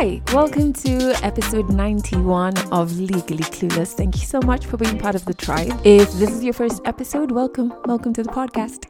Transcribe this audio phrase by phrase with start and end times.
[0.00, 3.92] Hi, welcome to episode 91 of Legally Clueless.
[3.92, 5.78] Thank you so much for being part of the tribe.
[5.84, 7.74] If this is your first episode, welcome.
[7.84, 8.86] Welcome to the podcast.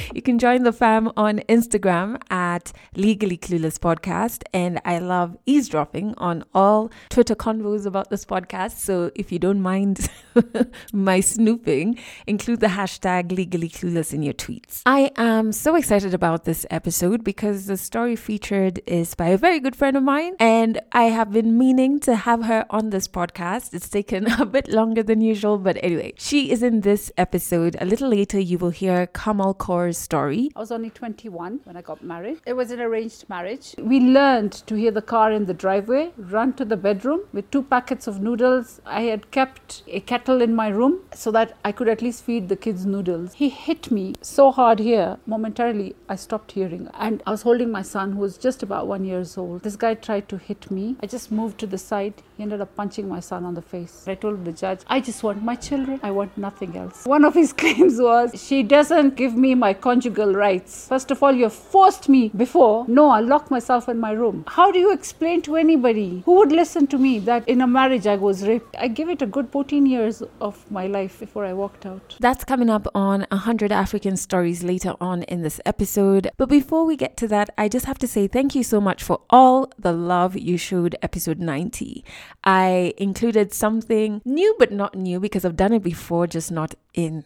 [0.16, 4.42] you can join the fam on Instagram at Legally Clueless Podcast.
[4.52, 8.78] And I love eavesdropping on all Twitter convos about this podcast.
[8.78, 10.10] So if you don't mind
[10.92, 14.82] my snooping, include the hashtag Legally Clueless in your tweets.
[14.86, 19.60] I am so excited about this episode because the story featured is by a very
[19.60, 23.74] good friend of mine, and I have been meaning to have her on this podcast.
[23.74, 27.76] It's taken a bit longer than usual, but anyway, she is in this episode.
[27.80, 30.50] A little later, you will hear Kamal Kaur's story.
[30.56, 32.40] I was only 21 when I got married.
[32.46, 33.74] It was an arranged marriage.
[33.78, 37.62] We learned to hear the car in the driveway, run to the bedroom with two
[37.62, 38.80] packets of noodles.
[38.86, 42.48] I had kept a kettle in my room so that I could at least feed
[42.48, 43.34] the kids noodles.
[43.34, 45.18] He hit me so hard here.
[45.26, 46.88] Momentarily, I stopped hearing.
[46.94, 49.62] And I was holding my son who was just about one years old.
[49.62, 50.96] This guy tried to hit me.
[51.02, 52.22] I just moved to the side.
[52.36, 54.04] He ended up punching my son on the face.
[54.06, 55.98] I told the judge, I just want my children.
[56.02, 57.06] I want nothing else.
[57.06, 60.86] One of his claims was, she doesn't give me my conjugal rights.
[60.86, 62.84] First of all, you have forced me before.
[62.88, 64.44] No, I locked myself in my room.
[64.48, 68.06] How do you explain to anybody who would listen to me that in a marriage
[68.06, 68.76] I was raped?
[68.78, 72.16] I gave it a good 14 years of my life before I walked out.
[72.20, 76.28] That's coming up on 100 African stories later on in this episode.
[76.36, 79.02] But before we get to that, I just have to say thank you so much
[79.02, 82.04] for all the love you showed episode 90.
[82.44, 87.24] I included something new but not new because I've done it before, just not in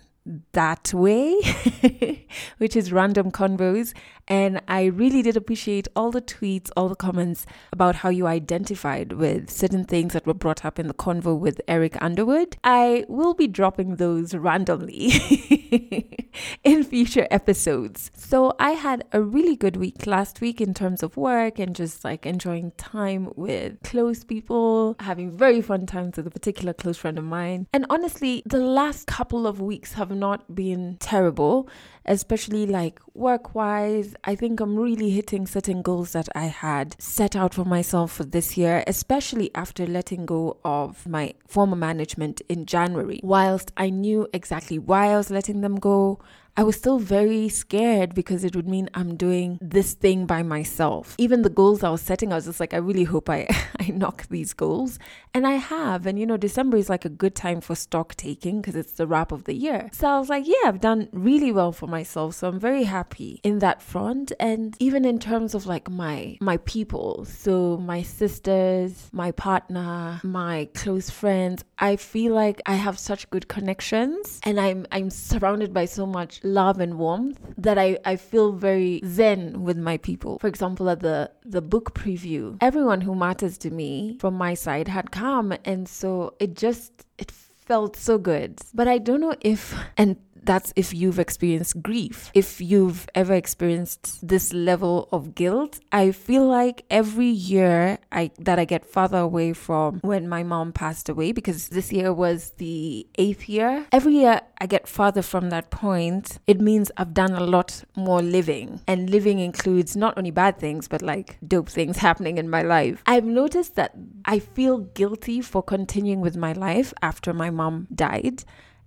[0.52, 1.40] that way,
[2.58, 3.92] which is random convos.
[4.28, 9.14] And I really did appreciate all the tweets, all the comments about how you identified
[9.14, 12.56] with certain things that were brought up in the convo with Eric Underwood.
[12.62, 15.10] I will be dropping those randomly
[16.64, 18.10] in future episodes.
[18.14, 22.04] So I had a really good week last week in terms of work and just
[22.04, 27.18] like enjoying time with close people, having very fun times with a particular close friend
[27.18, 27.66] of mine.
[27.72, 31.68] And honestly, the last couple of weeks have not been terrible,
[32.04, 34.14] especially like work wise.
[34.24, 38.24] I think I'm really hitting certain goals that I had set out for myself for
[38.24, 43.20] this year, especially after letting go of my former management in January.
[43.22, 46.20] Whilst I knew exactly why I was letting them go,
[46.60, 51.14] I was still very scared because it would mean I'm doing this thing by myself.
[51.16, 53.46] Even the goals I was setting, I was just like, I really hope I,
[53.78, 54.98] I knock these goals.
[55.32, 56.04] And I have.
[56.04, 59.06] And you know, December is like a good time for stock taking because it's the
[59.06, 59.88] wrap of the year.
[59.94, 62.34] So I was like, yeah, I've done really well for myself.
[62.34, 64.30] So I'm very happy in that front.
[64.38, 70.68] And even in terms of like my my people, so my sisters, my partner, my
[70.74, 75.86] close friends, I feel like I have such good connections and I'm I'm surrounded by
[75.86, 80.38] so much love and warmth that I, I feel very zen with my people.
[80.38, 84.88] For example, at the, the book preview, everyone who matters to me from my side
[84.88, 85.54] had come.
[85.64, 88.60] And so it just, it felt so good.
[88.74, 92.30] But I don't know if, and that's if you've experienced grief.
[92.34, 98.58] If you've ever experienced this level of guilt, I feel like every year I that
[98.58, 103.06] I get farther away from when my mom passed away because this year was the
[103.18, 103.86] 8th year.
[103.92, 108.22] Every year I get farther from that point, it means I've done a lot more
[108.22, 108.80] living.
[108.86, 113.02] And living includes not only bad things but like dope things happening in my life.
[113.06, 118.44] I've noticed that I feel guilty for continuing with my life after my mom died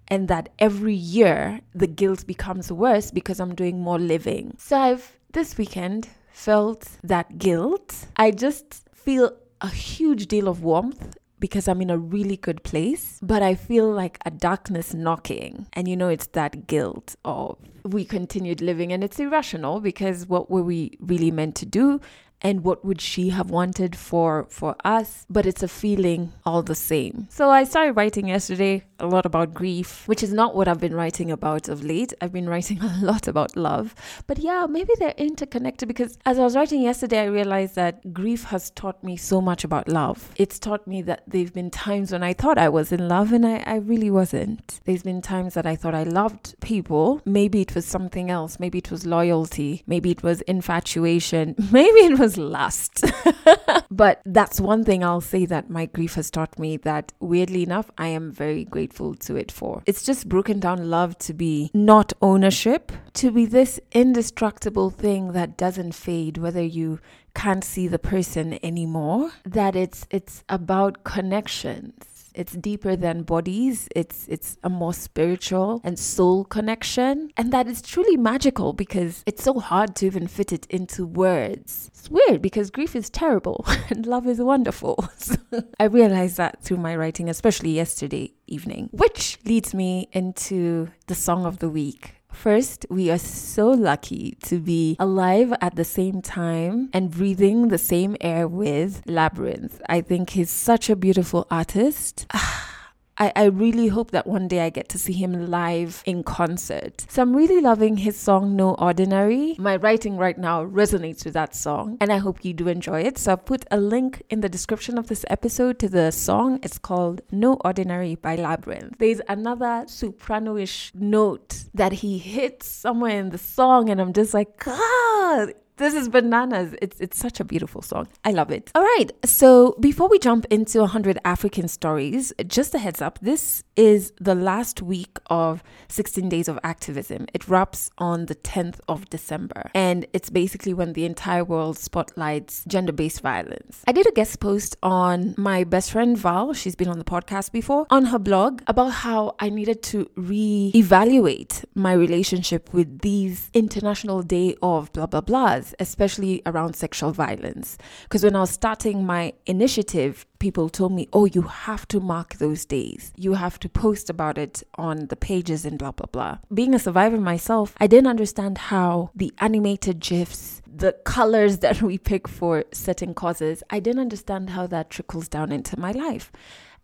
[0.07, 4.55] and that every year the guilt becomes worse because I'm doing more living.
[4.57, 8.07] So I've this weekend felt that guilt.
[8.15, 9.31] I just feel
[9.61, 13.91] a huge deal of warmth because I'm in a really good place, but I feel
[13.91, 15.67] like a darkness knocking.
[15.73, 20.49] And you know, it's that guilt of we continued living and it's irrational because what
[20.49, 21.99] were we really meant to do?
[22.43, 26.75] And what would she have wanted for for us but it's a feeling all the
[26.75, 27.27] same.
[27.29, 30.95] So i started writing yesterday a lot about grief which is not what i've been
[30.95, 32.13] writing about of late.
[32.21, 33.95] I've been writing a lot about love.
[34.27, 38.43] But yeah maybe they're interconnected because as i was writing yesterday i realized that grief
[38.45, 40.31] has taught me so much about love.
[40.35, 43.45] It's taught me that there've been times when i thought i was in love and
[43.45, 44.81] i, I really wasn't.
[44.83, 47.21] There's been times that i thought i loved people.
[47.25, 48.59] Maybe it was something else.
[48.59, 49.83] Maybe it was loyalty.
[49.87, 51.55] Maybe it was infatuation.
[51.71, 53.03] Maybe it was lust.
[53.91, 57.91] but that's one thing I'll say that my grief has taught me that weirdly enough,
[57.97, 59.83] I am very grateful to it for.
[59.85, 65.57] It's just broken down love to be not ownership, to be this indestructible thing that
[65.57, 66.99] doesn't fade, whether you
[67.35, 73.87] can't see the person anymore, that it's it's about connections it's deeper than bodies.
[73.95, 77.31] It's it's a more spiritual and soul connection.
[77.37, 81.89] And that is truly magical because it's so hard to even fit it into words.
[81.93, 85.09] It's weird because grief is terrible and love is wonderful.
[85.17, 85.35] So
[85.79, 88.89] I realized that through my writing, especially yesterday evening.
[88.91, 92.15] Which leads me into the song of the week.
[92.33, 97.77] First, we are so lucky to be alive at the same time and breathing the
[97.77, 99.79] same air with Labrinth.
[99.87, 102.25] I think he's such a beautiful artist.
[102.35, 102.72] Ah,
[103.17, 107.05] I, I really hope that one day I get to see him live in concert.
[107.09, 109.55] So I'm really loving his song No Ordinary.
[109.59, 113.17] My writing right now resonates with that song, and I hope you do enjoy it.
[113.17, 116.59] So I've put a link in the description of this episode to the song.
[116.63, 118.97] It's called No Ordinary by Labrinth.
[118.97, 124.57] There's another soprano-ish note that he hits somewhere in the song, and I'm just like,
[124.57, 126.75] God, this is bananas.
[126.81, 128.07] It's it's such a beautiful song.
[128.23, 128.71] I love it.
[128.75, 129.11] All right.
[129.25, 133.19] So before we jump into 100 African stories, just a heads up.
[133.21, 137.25] This is the last week of 16 days of activism.
[137.33, 142.63] It wraps on the 10th of December, and it's basically when the entire world spotlights
[142.67, 143.83] gender-based violence.
[143.87, 146.53] I did a guest post on my best friend Val.
[146.53, 151.65] She's been on the podcast before on her blog about how I needed to re-evaluate
[151.73, 157.77] my relationship with these International Day of blah blah blah especially around sexual violence.
[158.03, 162.35] Because when I was starting my initiative, people told me, oh, you have to mark
[162.35, 163.13] those days.
[163.15, 166.37] You have to post about it on the pages and blah, blah, blah.
[166.53, 171.97] Being a survivor myself, I didn't understand how the animated GIFs, the colors that we
[171.97, 176.31] pick for certain causes, I didn't understand how that trickles down into my life.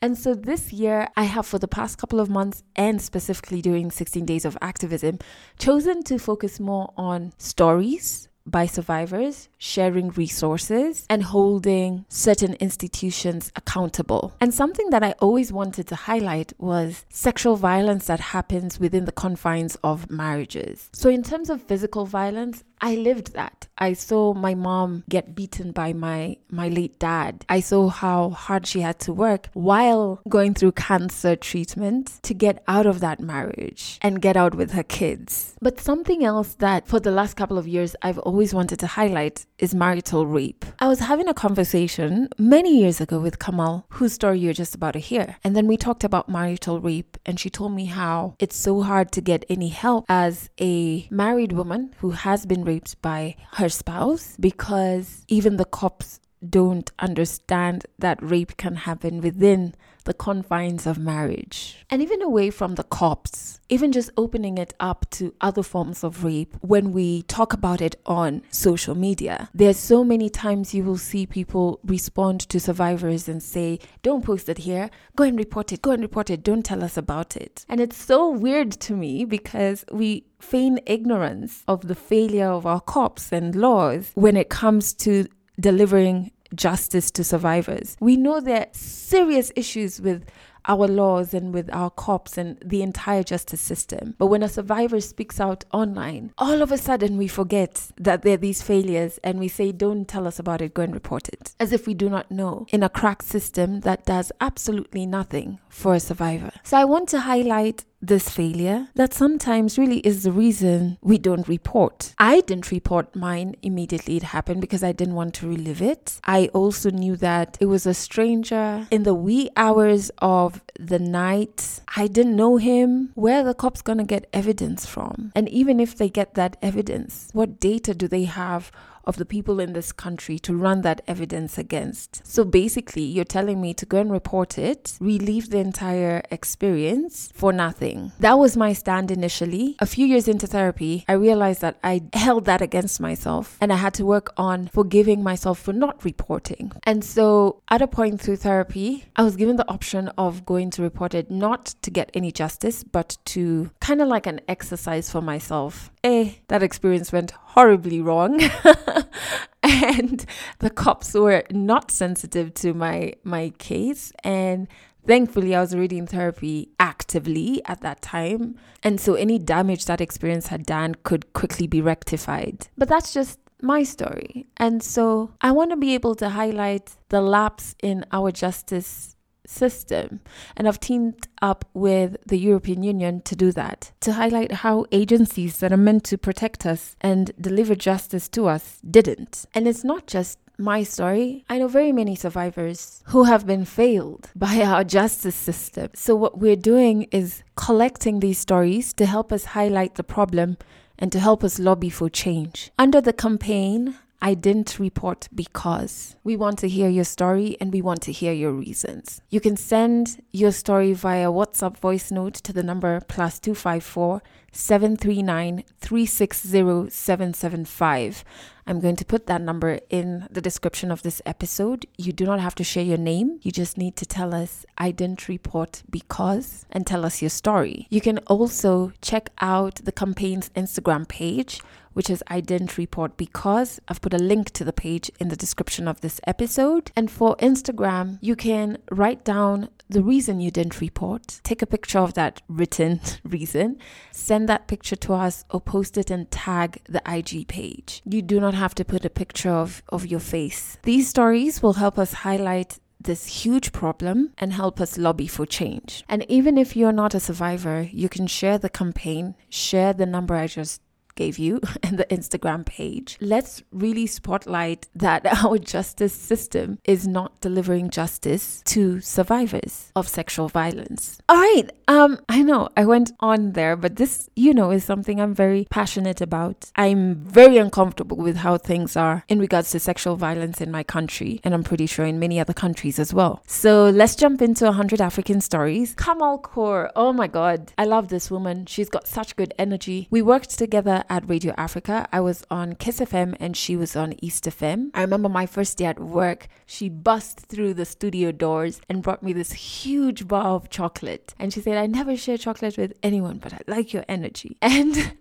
[0.01, 3.91] And so this year, I have for the past couple of months and specifically during
[3.91, 5.19] 16 days of activism,
[5.57, 14.33] chosen to focus more on stories by survivors, sharing resources, and holding certain institutions accountable.
[14.41, 19.11] And something that I always wanted to highlight was sexual violence that happens within the
[19.11, 20.89] confines of marriages.
[20.93, 23.67] So, in terms of physical violence, I lived that.
[23.77, 27.45] I saw my mom get beaten by my my late dad.
[27.47, 32.61] I saw how hard she had to work while going through cancer treatment to get
[32.67, 35.55] out of that marriage and get out with her kids.
[35.61, 39.45] But something else that for the last couple of years I've always wanted to highlight
[39.57, 40.65] is marital rape.
[40.79, 44.93] I was having a conversation many years ago with Kamal, whose story you're just about
[44.93, 45.37] to hear.
[45.43, 49.13] And then we talked about marital rape and she told me how it's so hard
[49.13, 54.25] to get any help as a married woman who has been raped by her spouse
[54.39, 56.19] because even the cops
[56.57, 59.73] don't understand that rape can happen within
[60.03, 61.77] the confines of marriage.
[61.89, 66.23] And even away from the cops, even just opening it up to other forms of
[66.23, 69.49] rape when we talk about it on social media.
[69.53, 74.49] There's so many times you will see people respond to survivors and say, Don't post
[74.49, 77.65] it here, go and report it, go and report it, don't tell us about it.
[77.69, 82.81] And it's so weird to me because we feign ignorance of the failure of our
[82.81, 85.27] cops and laws when it comes to
[85.59, 87.97] delivering justice to survivors.
[87.99, 90.25] We know there are serious issues with
[90.65, 94.15] our laws and with our cops and the entire justice system.
[94.17, 98.35] But when a survivor speaks out online, all of a sudden we forget that there
[98.35, 101.55] are these failures and we say, don't tell us about it, go and report it.
[101.59, 105.93] As if we do not know in a cracked system that does absolutely nothing for
[105.95, 106.51] a survivor.
[106.63, 111.47] So I want to highlight this failure that sometimes really is the reason we don't
[111.47, 112.13] report.
[112.17, 116.19] I didn't report mine immediately it happened because I didn't want to relive it.
[116.23, 121.81] I also knew that it was a stranger in the wee hours of the night.
[121.95, 123.11] I didn't know him.
[123.15, 125.31] Where the cops going to get evidence from?
[125.35, 128.71] And even if they get that evidence, what data do they have
[129.09, 132.21] of the people in this country to run that evidence against.
[132.25, 137.51] So basically, you're telling me to go and report it, relieve the entire experience for
[137.51, 138.11] nothing.
[138.19, 139.75] That was my stand initially.
[139.79, 143.77] A few years into therapy, I realized that I held that against myself and I
[143.77, 146.71] had to work on forgiving myself for not reporting.
[146.83, 150.83] And so at a point through therapy, I was given the option of going to
[150.83, 155.19] report it not to get any justice, but to kind of like an exercise for
[155.19, 155.91] myself.
[156.03, 158.39] Eh, that experience went horribly wrong.
[159.63, 160.27] and
[160.59, 164.67] the cops were not sensitive to my my case and
[165.05, 169.99] thankfully i was already in therapy actively at that time and so any damage that
[169.99, 175.51] experience had done could quickly be rectified but that's just my story and so i
[175.51, 179.17] want to be able to highlight the lapse in our justice
[179.49, 180.21] system.
[180.55, 185.57] And I've teamed up with the European Union to do that, to highlight how agencies
[185.57, 189.45] that are meant to protect us and deliver justice to us didn't.
[189.53, 194.29] And it's not just my story, I know very many survivors who have been failed
[194.35, 195.89] by our justice system.
[195.93, 200.57] So, what we're doing is collecting these stories to help us highlight the problem
[200.97, 202.71] and to help us lobby for change.
[202.77, 207.81] Under the campaign, I didn't report because we want to hear your story and we
[207.81, 209.21] want to hear your reasons.
[209.29, 214.21] You can send your story via WhatsApp voice note to the number plus 254
[214.51, 218.23] 739 360 775.
[218.67, 221.87] I'm going to put that number in the description of this episode.
[221.97, 223.39] You do not have to share your name.
[223.41, 227.87] You just need to tell us, I didn't report because, and tell us your story.
[227.89, 231.61] You can also check out the campaign's Instagram page
[231.93, 233.81] which is I didn't report because.
[233.89, 236.93] I've put a link to the page in the description of this episode.
[236.95, 241.99] And for Instagram, you can write down the reason you didn't report, take a picture
[241.99, 243.79] of that written reason,
[244.11, 248.01] send that picture to us, or post it and tag the IG page.
[248.05, 250.77] You do not have to put a picture of, of your face.
[250.83, 256.03] These stories will help us highlight this huge problem and help us lobby for change.
[256.09, 260.35] And even if you're not a survivor, you can share the campaign, share the number
[260.35, 260.81] I just
[261.19, 263.17] gave you and the Instagram page.
[263.19, 270.47] Let's really spotlight that our justice system is not delivering justice to survivors of sexual
[270.47, 271.19] violence.
[271.29, 275.19] All right, um I know I went on there, but this, you know, is something
[275.19, 276.57] I'm very passionate about.
[276.75, 277.03] I'm
[277.39, 281.53] very uncomfortable with how things are in regards to sexual violence in my country, and
[281.53, 283.33] I'm pretty sure in many other countries as well.
[283.47, 285.95] So, let's jump into 100 African stories.
[285.95, 288.65] Kamal Kaur, oh my god, I love this woman.
[288.65, 290.07] She's got such good energy.
[290.09, 292.07] We worked together at Radio Africa.
[292.11, 294.91] I was on Kiss FM and she was on East FM.
[294.93, 299.23] I remember my first day at work, she bust through the studio doors and brought
[299.23, 301.33] me this huge bar of chocolate.
[301.39, 304.57] And she said, I never share chocolate with anyone, but I like your energy.
[304.69, 305.13] And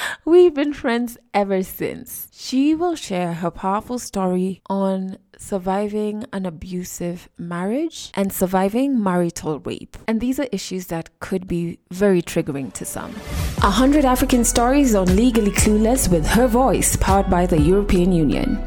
[0.24, 2.28] We've been friends ever since.
[2.32, 9.96] She will share her powerful story on surviving an abusive marriage and surviving marital rape.
[10.06, 13.12] And these are issues that could be very triggering to some.
[13.60, 18.58] 100 African stories on Legally Clueless with her voice, powered by the European Union.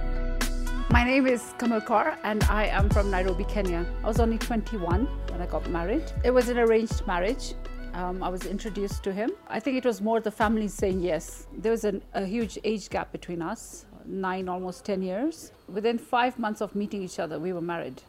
[0.91, 3.85] My name is Kamal Kaur and I am from Nairobi, Kenya.
[4.03, 6.03] I was only 21 when I got married.
[6.23, 7.53] It was an arranged marriage.
[7.95, 9.31] Um, I was introduced to him.
[9.47, 11.47] I think it was more the family saying yes.
[11.57, 15.53] There was an, a huge age gap between us nine, almost 10 years.
[15.67, 18.01] Within five months of meeting each other, we were married.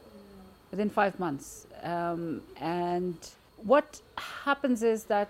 [0.72, 1.68] Within five months.
[1.84, 3.16] Um, and
[3.58, 5.28] what happens is that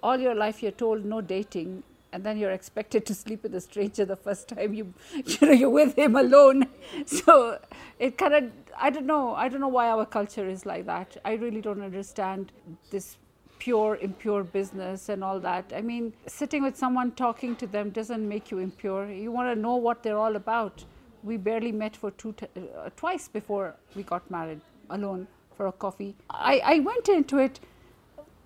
[0.00, 3.60] all your life you're told no dating, and then you're expected to sleep with a
[3.60, 6.68] stranger the first time you, you know, you're with him alone.
[7.06, 7.58] So
[7.98, 8.44] it kind of,
[8.80, 11.16] I don't know, I don't know why our culture is like that.
[11.24, 12.52] I really don't understand
[12.90, 13.16] this
[13.58, 15.72] pure, impure business and all that.
[15.74, 19.10] I mean, sitting with someone talking to them doesn't make you impure.
[19.10, 20.84] You want to know what they're all about.
[21.22, 24.60] We barely met for two, uh, twice before we got married
[24.90, 26.14] alone for a coffee.
[26.30, 27.60] I, I went into it,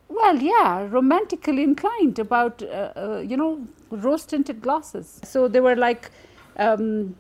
[0.09, 5.21] well, yeah, romantically inclined about, uh, uh, you know, rose tinted glasses.
[5.25, 6.11] So they were like
[6.57, 7.15] um,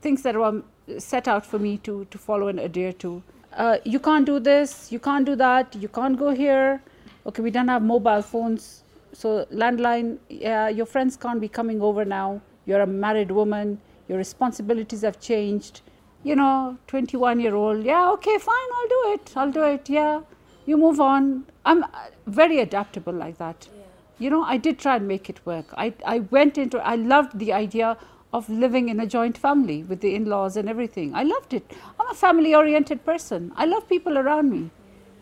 [0.00, 0.62] things that were
[0.98, 3.22] set out for me to, to follow and adhere to
[3.56, 6.82] uh, you can't do this, you can't do that, you can't go here.
[7.26, 8.82] Okay, we don't have mobile phones.
[9.12, 12.40] So, landline, yeah, your friends can't be coming over now.
[12.66, 15.82] You're a married woman, your responsibilities have changed.
[16.22, 20.22] You know, 21 year old, yeah, okay, fine, I'll do it, I'll do it, yeah.
[20.66, 21.44] You move on.
[21.64, 21.88] I'm uh,
[22.26, 23.68] very adaptable like that.
[23.76, 23.82] Yeah.
[24.18, 25.66] You know, I did try and make it work.
[25.76, 27.98] I, I went into, I loved the idea
[28.34, 31.14] of living in a joint family with the in laws and everything.
[31.14, 31.76] I loved it.
[31.98, 33.52] I'm a family oriented person.
[33.56, 34.70] I love people around me.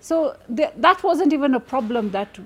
[0.01, 2.39] So th- that wasn't even a problem that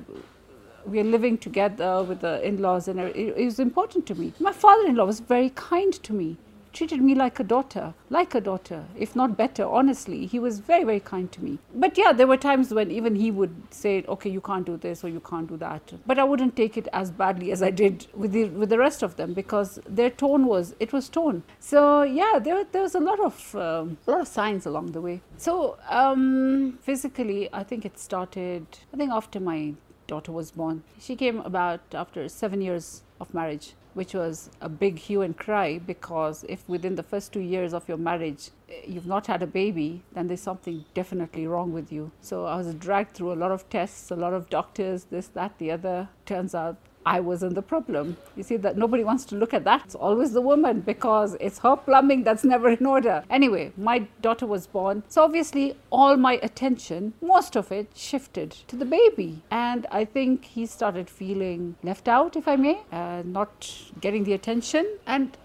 [0.84, 4.32] we're living together with the in laws, and it, it was important to me.
[4.40, 6.36] My father in law was very kind to me
[6.76, 10.26] treated me like a daughter, like a daughter, if not better, honestly.
[10.26, 11.58] He was very, very kind to me.
[11.74, 15.02] But yeah, there were times when even he would say, okay, you can't do this
[15.02, 15.94] or you can't do that.
[16.06, 19.02] But I wouldn't take it as badly as I did with the, with the rest
[19.02, 21.42] of them because their tone was, it was tone.
[21.60, 25.00] So yeah, there, there was a lot of, um, a lot of signs along the
[25.00, 25.22] way.
[25.38, 29.74] So um, physically, I think it started, I think after my
[30.06, 30.84] daughter was born.
[31.00, 35.78] She came about after seven years of marriage which was a big hue and cry
[35.78, 39.46] because if within the first two years of your marriage eh, you've not had a
[39.46, 42.10] baby, then there's something definitely wrong with you.
[42.20, 45.56] So I was dragged through a lot of tests, a lot of doctors, this, that,
[45.58, 46.10] the other.
[46.26, 46.76] Turns out
[47.06, 48.16] I wasn't the problem.
[48.34, 49.82] You see that nobody wants to look at that.
[49.84, 53.22] It's always the woman because it's her plumbing that's never in order.
[53.30, 55.04] Anyway, my daughter was born.
[55.08, 59.42] So obviously all my attention, most of it shifted to the baby.
[59.52, 63.70] And I think he started feeling left out, if I may, uh, not
[64.00, 64.98] getting the attention.
[65.06, 65.36] And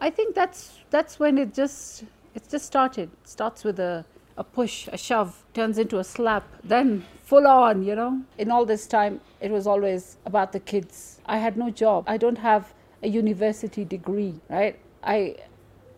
[0.00, 2.02] I think that's that's when it just
[2.34, 3.08] it just started.
[3.22, 4.04] It starts with a
[4.36, 8.22] a push, a shove, turns into a slap, then full on, you know.
[8.38, 11.20] In all this time, it was always about the kids.
[11.26, 12.04] I had no job.
[12.06, 12.72] I don't have
[13.02, 14.78] a university degree, right?
[15.02, 15.36] I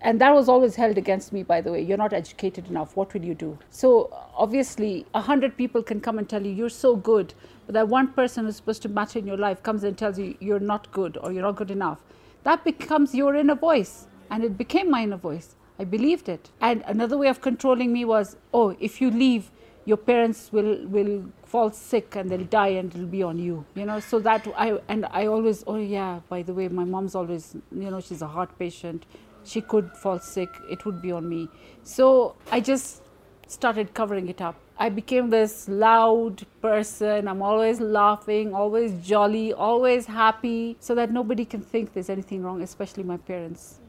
[0.04, 3.12] and that was always held against me by the way you're not educated enough what
[3.14, 3.90] will you do so
[4.36, 7.32] obviously a hundred people can come and tell you you're so good
[7.66, 10.36] but that one person who's supposed to matter in your life comes and tells you
[10.40, 11.98] you're not good or you're not good enough
[12.44, 16.50] that becomes your inner voice and it became my inner voice I believed it.
[16.60, 19.50] And another way of controlling me was, oh, if you leave,
[19.86, 23.64] your parents will will fall sick and they'll die and it'll be on you.
[23.74, 27.14] You know, so that I and I always, oh yeah, by the way, my mom's
[27.14, 29.04] always, you know, she's a heart patient.
[29.44, 30.48] She could fall sick.
[30.70, 31.48] It would be on me.
[31.82, 33.02] So I just
[33.46, 34.56] started covering it up.
[34.78, 37.28] I became this loud person.
[37.28, 42.62] I'm always laughing, always jolly, always happy, so that nobody can think there's anything wrong,
[42.62, 43.80] especially my parents.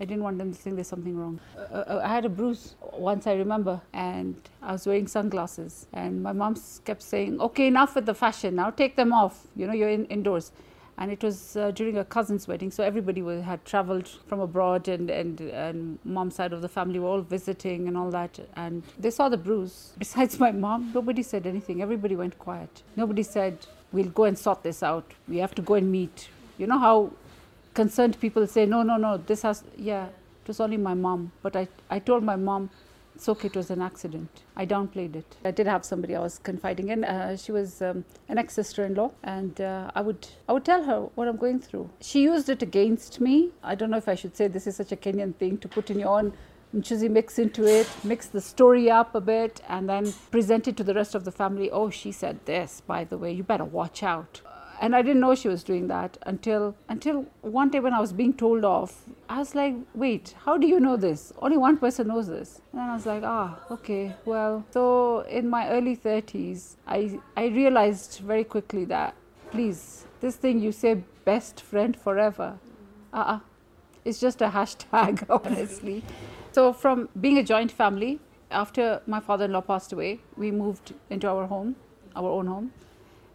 [0.00, 1.40] I didn't want them to think there's something wrong.
[1.56, 5.86] Uh, uh, I had a bruise once, I remember, and I was wearing sunglasses.
[5.92, 9.46] And my mom kept saying, Okay, enough with the fashion, now take them off.
[9.56, 10.52] You know, you're in, indoors.
[11.00, 14.88] And it was uh, during a cousin's wedding, so everybody was, had traveled from abroad,
[14.88, 18.38] and, and, and mom's side of the family were all visiting and all that.
[18.56, 19.92] And they saw the bruise.
[19.98, 21.82] Besides my mom, nobody said anything.
[21.82, 22.82] Everybody went quiet.
[22.96, 23.58] Nobody said,
[23.90, 25.12] We'll go and sort this out.
[25.28, 26.28] We have to go and meet.
[26.58, 27.12] You know how
[27.78, 30.06] concerned people say, no, no, no, this has, yeah,
[30.42, 31.30] it was only my mom.
[31.44, 32.70] But I, I told my mom,
[33.14, 34.30] it's okay, it was an accident.
[34.56, 35.36] I downplayed it.
[35.44, 37.04] I did have somebody I was confiding in.
[37.04, 40.64] Uh, she was um, an ex sister in law, and uh, I, would, I would
[40.64, 41.88] tell her what I'm going through.
[42.00, 43.50] She used it against me.
[43.62, 45.90] I don't know if I should say this is such a Kenyan thing to put
[45.90, 46.32] in your own
[46.74, 50.84] Mchuzi mix into it, mix the story up a bit, and then present it to
[50.84, 51.70] the rest of the family.
[51.70, 54.42] Oh, she said this, by the way, you better watch out
[54.80, 58.12] and I didn't know she was doing that until until one day when I was
[58.12, 59.04] being told off.
[59.28, 61.32] I was like, wait, how do you know this?
[61.40, 62.60] Only one person knows this.
[62.72, 64.64] And I was like, ah, okay, well.
[64.70, 69.14] So in my early 30s, I I realized very quickly that
[69.50, 72.58] please, this thing you say best friend forever,
[73.12, 73.40] uh-uh,
[74.04, 76.02] it's just a hashtag, honestly.
[76.52, 81.46] so from being a joint family, after my father-in-law passed away, we moved into our
[81.46, 81.76] home,
[82.16, 82.72] our own home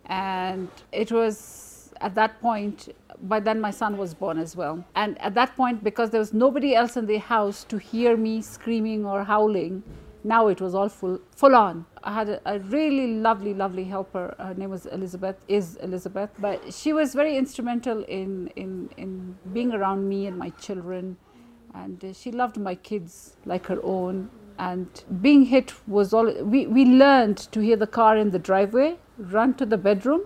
[0.06, 4.84] and it was at that point by then my son was born as well.
[4.96, 8.42] And at that point because there was nobody else in the house to hear me
[8.42, 9.84] screaming or howling
[10.24, 11.86] now it was all full full on.
[12.04, 14.36] I had a, a, really lovely lovely helper.
[14.40, 16.30] Her name was elizabeth is elizabeth.
[16.40, 21.18] But she was very instrumental in in in being around me and my children.
[21.76, 26.86] And she loved my kids like her own and being hit was all we, we
[26.86, 30.22] learned to hear the car in the driveway run to the bedroom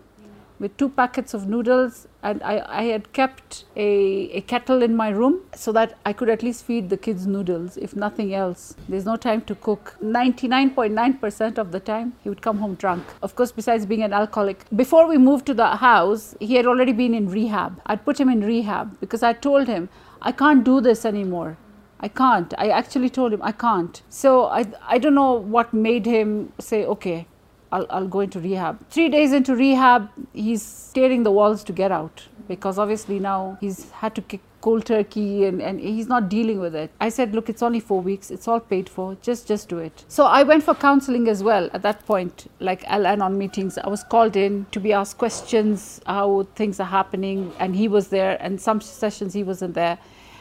[0.59, 5.09] with two packets of noodles and I, I had kept a, a kettle in my
[5.09, 8.75] room so that I could at least feed the kids noodles if nothing else.
[8.89, 9.95] There's no time to cook.
[10.03, 13.05] 99.9% of the time he would come home drunk.
[13.21, 16.91] Of course, besides being an alcoholic, before we moved to the house, he had already
[16.91, 17.79] been in rehab.
[17.85, 19.89] I'd put him in rehab because I told him,
[20.21, 21.57] I can't do this anymore.
[21.99, 22.53] I can't.
[22.57, 24.01] I actually told him I can't.
[24.09, 27.27] So I, I don't know what made him say, okay,
[27.71, 28.79] I'll, I'll go into rehab.
[28.89, 33.89] Three days into rehab, he's tearing the walls to get out because obviously now he's
[33.91, 36.91] had to kick cold turkey and, and he's not dealing with it.
[36.99, 38.31] I said, look, it's only four weeks.
[38.31, 39.15] It's all paid for.
[39.21, 40.05] Just just do it.
[40.07, 43.77] So I went for counseling as well at that point, like Al-Anon meetings.
[43.77, 47.53] I was called in to be asked questions, how things are happening.
[47.59, 49.97] And he was there and some sessions he wasn't there.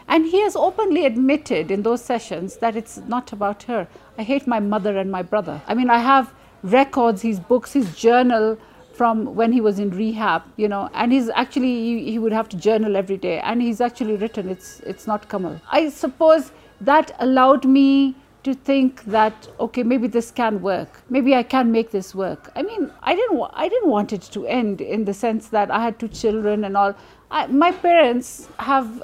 [0.08, 3.88] And he has openly admitted in those sessions that it's not about her.
[4.18, 5.62] I hate my mother and my brother.
[5.66, 8.58] I mean, I have records, his books, his journal
[8.96, 12.48] from when he was in rehab, you know, and he's actually he, he, would have
[12.48, 14.48] to journal every day, and he's actually written.
[14.48, 15.60] It's it's not Kamal.
[15.70, 18.14] I suppose that allowed me
[18.44, 21.02] to think that okay, maybe this can work.
[21.10, 22.50] Maybe I can make this work.
[22.56, 25.82] I mean, I didn't I didn't want it to end in the sense that I
[25.82, 26.94] had two children and all.
[27.30, 29.02] I, my parents have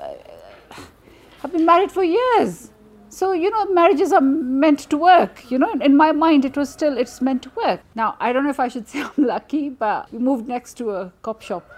[1.43, 2.73] have been married for years
[3.13, 5.51] so, you know, marriages are meant to work.
[5.51, 7.81] You know, in my mind, it was still, it's meant to work.
[7.95, 10.93] Now, I don't know if I should say I'm lucky, but we moved next to
[10.93, 11.71] a cop shop,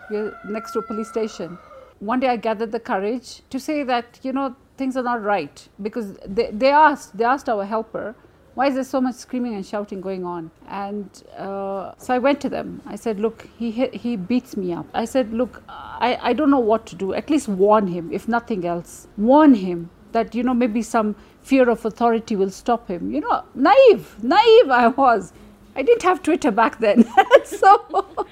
[0.49, 1.59] next to a police station.
[1.99, 5.69] One day I gathered the courage to say that, you know, things are not right
[5.83, 8.15] because they, they asked, they asked our helper,
[8.55, 10.51] Why is there so much screaming and shouting going on?
[10.69, 12.83] And uh, so I went to them.
[12.87, 14.87] I said, Look, he, he beats me up.
[14.95, 17.15] I said, Look, I, I don't know what to do.
[17.15, 19.09] At least warn him, if nothing else.
[19.17, 23.13] Warn him that, you know, maybe some fear of authority will stop him.
[23.13, 25.33] You know, naive, naive I was.
[25.75, 27.05] I didn't have Twitter back then.
[27.45, 28.27] so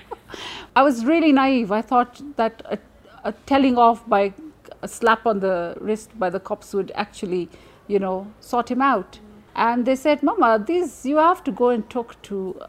[0.76, 1.72] I was really naive.
[1.72, 2.78] I thought that a,
[3.24, 4.32] a telling off by
[4.82, 7.48] a slap on the wrist by the cops would actually,
[7.88, 9.18] you know, sort him out.
[9.54, 12.60] And they said, Mama, this you have to go and talk to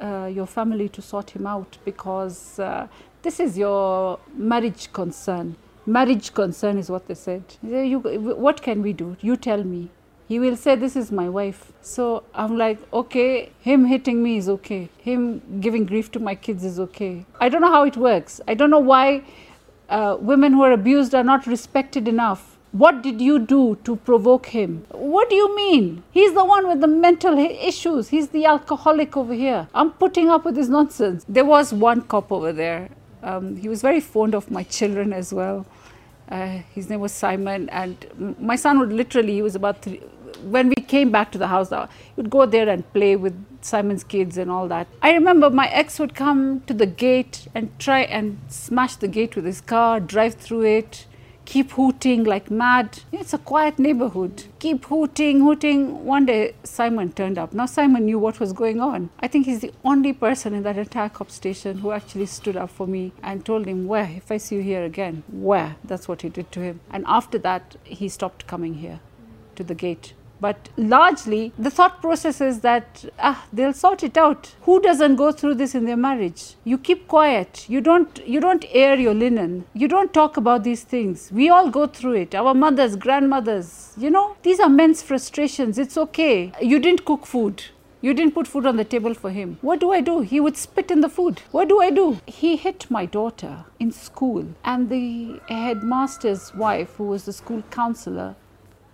[0.00, 2.88] uh, your family to sort him out because uh,
[3.22, 5.56] this is your marriage concern.
[5.86, 7.42] Marriage concern is what they said.
[7.62, 9.16] You, what can we do?
[9.20, 9.90] You tell me.
[10.28, 11.72] He will say, This is my wife.
[11.82, 14.88] So I'm like, Okay, him hitting me is okay.
[14.98, 17.26] Him giving grief to my kids is okay.
[17.40, 18.40] I don't know how it works.
[18.48, 19.24] I don't know why
[19.88, 22.51] uh, women who are abused are not respected enough.
[22.72, 24.86] What did you do to provoke him?
[24.92, 26.02] What do you mean?
[26.10, 28.08] He's the one with the mental issues.
[28.08, 29.68] He's the alcoholic over here.
[29.74, 31.26] I'm putting up with his nonsense.
[31.28, 32.88] There was one cop over there.
[33.22, 35.66] Um, he was very fond of my children as well.
[36.30, 39.98] Uh, his name was Simon, and my son would literally, he was about three,
[40.42, 43.34] when we came back to the house, uh, he would go there and play with
[43.60, 44.86] Simon's kids and all that.
[45.02, 49.36] I remember my ex would come to the gate and try and smash the gate
[49.36, 51.06] with his car, drive through it,
[51.44, 53.00] keep hooting like mad.
[53.12, 54.44] It's a quiet neighborhood.
[54.58, 56.04] Keep hooting, hooting.
[56.04, 57.52] One day, Simon turned up.
[57.52, 59.10] Now, Simon knew what was going on.
[59.20, 62.70] I think he's the only person in that entire cop station who actually stood up
[62.70, 64.10] for me and told him, Where?
[64.16, 65.76] If I see you here again, where?
[65.84, 66.80] That's what he did to him.
[66.90, 69.00] And after that, he stopped coming here
[69.56, 70.14] to the gate.
[70.42, 74.54] But largely, the thought process is that ah, they'll sort it out.
[74.62, 76.56] Who doesn't go through this in their marriage?
[76.64, 77.64] You keep quiet.
[77.68, 78.20] You don't.
[78.26, 79.52] You don't air your linen.
[79.72, 81.30] You don't talk about these things.
[81.32, 82.34] We all go through it.
[82.34, 83.94] Our mothers, grandmothers.
[83.96, 85.78] You know, these are men's frustrations.
[85.78, 86.52] It's okay.
[86.72, 87.62] You didn't cook food.
[88.00, 89.58] You didn't put food on the table for him.
[89.60, 90.20] What do I do?
[90.34, 91.42] He would spit in the food.
[91.52, 92.06] What do I do?
[92.26, 98.34] He hit my daughter in school, and the headmaster's wife, who was the school counselor,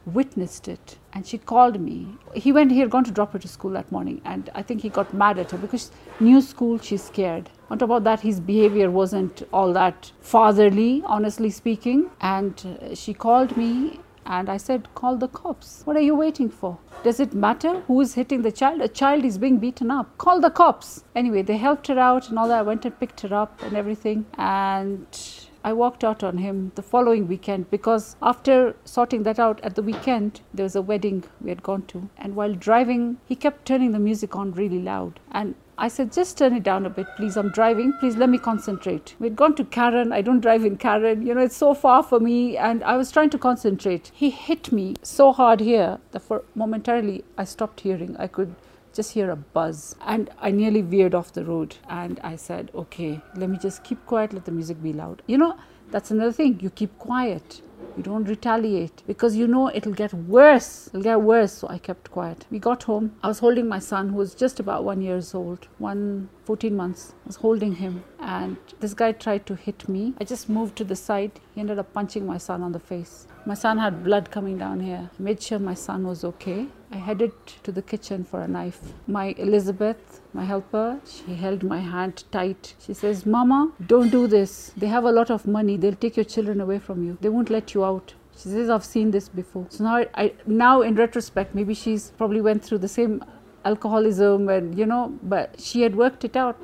[0.05, 2.07] witnessed it and she called me.
[2.33, 4.83] He went he had gone to drop her to school that morning and i think
[4.83, 7.51] he got mad at her because new school she's scared.
[7.71, 12.05] On top of that his behavior wasn't all that fatherly honestly speaking.
[12.21, 13.99] And uh, she called me
[14.37, 15.83] and i said call the cops.
[15.87, 16.79] What are you waiting for?
[17.03, 18.81] Does it matter who is hitting the child?
[18.81, 20.17] A child is being beaten up.
[20.19, 21.03] Call the cops.
[21.17, 22.61] Anyway they helped her out and all that.
[22.61, 24.27] I went and picked her up and everything.
[24.37, 29.75] And I walked out on him the following weekend because after sorting that out at
[29.75, 32.09] the weekend, there was a wedding we had gone to.
[32.17, 35.21] And while driving, he kept turning the music on really loud.
[35.31, 37.37] And I said, just turn it down a bit, please.
[37.37, 37.93] I'm driving.
[38.01, 39.15] Please let me concentrate.
[39.21, 40.13] We'd gone to Karen.
[40.13, 41.25] I don't drive in Karen.
[41.25, 42.57] You know, it's so far for me.
[42.57, 44.11] And I was trying to concentrate.
[44.13, 48.17] He hit me so hard here that for momentarily I stopped hearing.
[48.17, 48.57] I could
[48.99, 49.95] just hear a buzz.
[50.01, 51.77] And I nearly veered off the road.
[51.89, 55.23] And I said, okay, let me just keep quiet, let the music be loud.
[55.27, 55.57] You know,
[55.93, 56.59] that's another thing.
[56.61, 57.63] You keep quiet.
[57.97, 60.89] You don't retaliate because you know it'll get worse.
[60.89, 61.53] It'll get worse.
[61.53, 62.47] So I kept quiet.
[62.51, 63.15] We got home.
[63.23, 67.15] I was holding my son who was just about one years old, one 14 months.
[67.25, 70.15] I was holding him and this guy tried to hit me.
[70.21, 71.39] I just moved to the side.
[71.55, 73.29] He ended up punching my son on the face.
[73.47, 75.11] My son had blood coming down here.
[75.19, 76.67] I made sure my son was okay.
[76.91, 77.33] I headed
[77.65, 78.81] to the kitchen for a knife.
[79.07, 82.75] My Elizabeth, my helper, she held my hand tight.
[82.81, 84.73] She says, Mama, don't do this.
[84.77, 85.77] They have a lot of money.
[85.77, 87.19] They'll take your children away from you.
[87.21, 88.15] They won't let you out.
[88.33, 89.67] She says, I've seen this before.
[89.69, 93.23] So now, I, now in retrospect, maybe she's probably went through the same
[93.65, 96.59] alcoholism and, you know, but she had worked it out.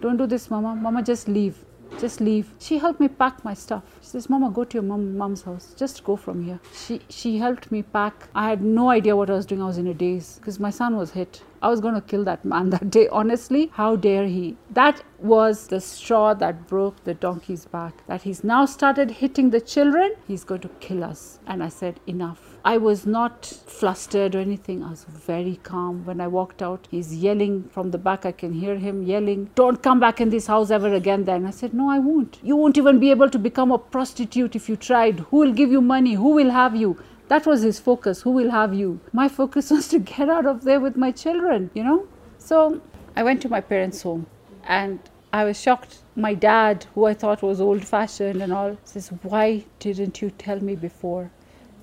[0.00, 0.74] Don't do this, Mama.
[0.74, 1.56] Mama, just leave
[1.98, 2.52] just leave.
[2.58, 3.82] She helped me pack my stuff.
[4.00, 5.74] She says, Mama, go to your mom, mom's house.
[5.76, 6.60] Just go from here.
[6.74, 8.28] She, she helped me pack.
[8.34, 9.62] I had no idea what I was doing.
[9.62, 11.42] I was in a daze because my son was hit.
[11.62, 13.08] I was going to kill that man that day.
[13.08, 14.56] Honestly, how dare he?
[14.70, 18.06] That was the straw that broke the donkey's back.
[18.06, 20.14] That he's now started hitting the children.
[20.26, 21.38] He's going to kill us.
[21.46, 22.49] And I said, enough.
[22.62, 24.82] I was not flustered or anything.
[24.82, 26.04] I was very calm.
[26.04, 28.26] When I walked out, he's yelling from the back.
[28.26, 31.24] I can hear him yelling, Don't come back in this house ever again.
[31.24, 32.38] Then I said, No, I won't.
[32.42, 35.20] You won't even be able to become a prostitute if you tried.
[35.20, 36.14] Who will give you money?
[36.14, 37.02] Who will have you?
[37.28, 38.20] That was his focus.
[38.22, 39.00] Who will have you?
[39.12, 42.06] My focus was to get out of there with my children, you know?
[42.36, 42.82] So
[43.16, 44.26] I went to my parents' home
[44.64, 44.98] and
[45.32, 46.02] I was shocked.
[46.14, 50.60] My dad, who I thought was old fashioned and all, says, Why didn't you tell
[50.60, 51.30] me before?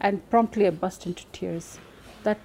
[0.01, 1.79] And promptly I burst into tears.
[2.23, 2.39] That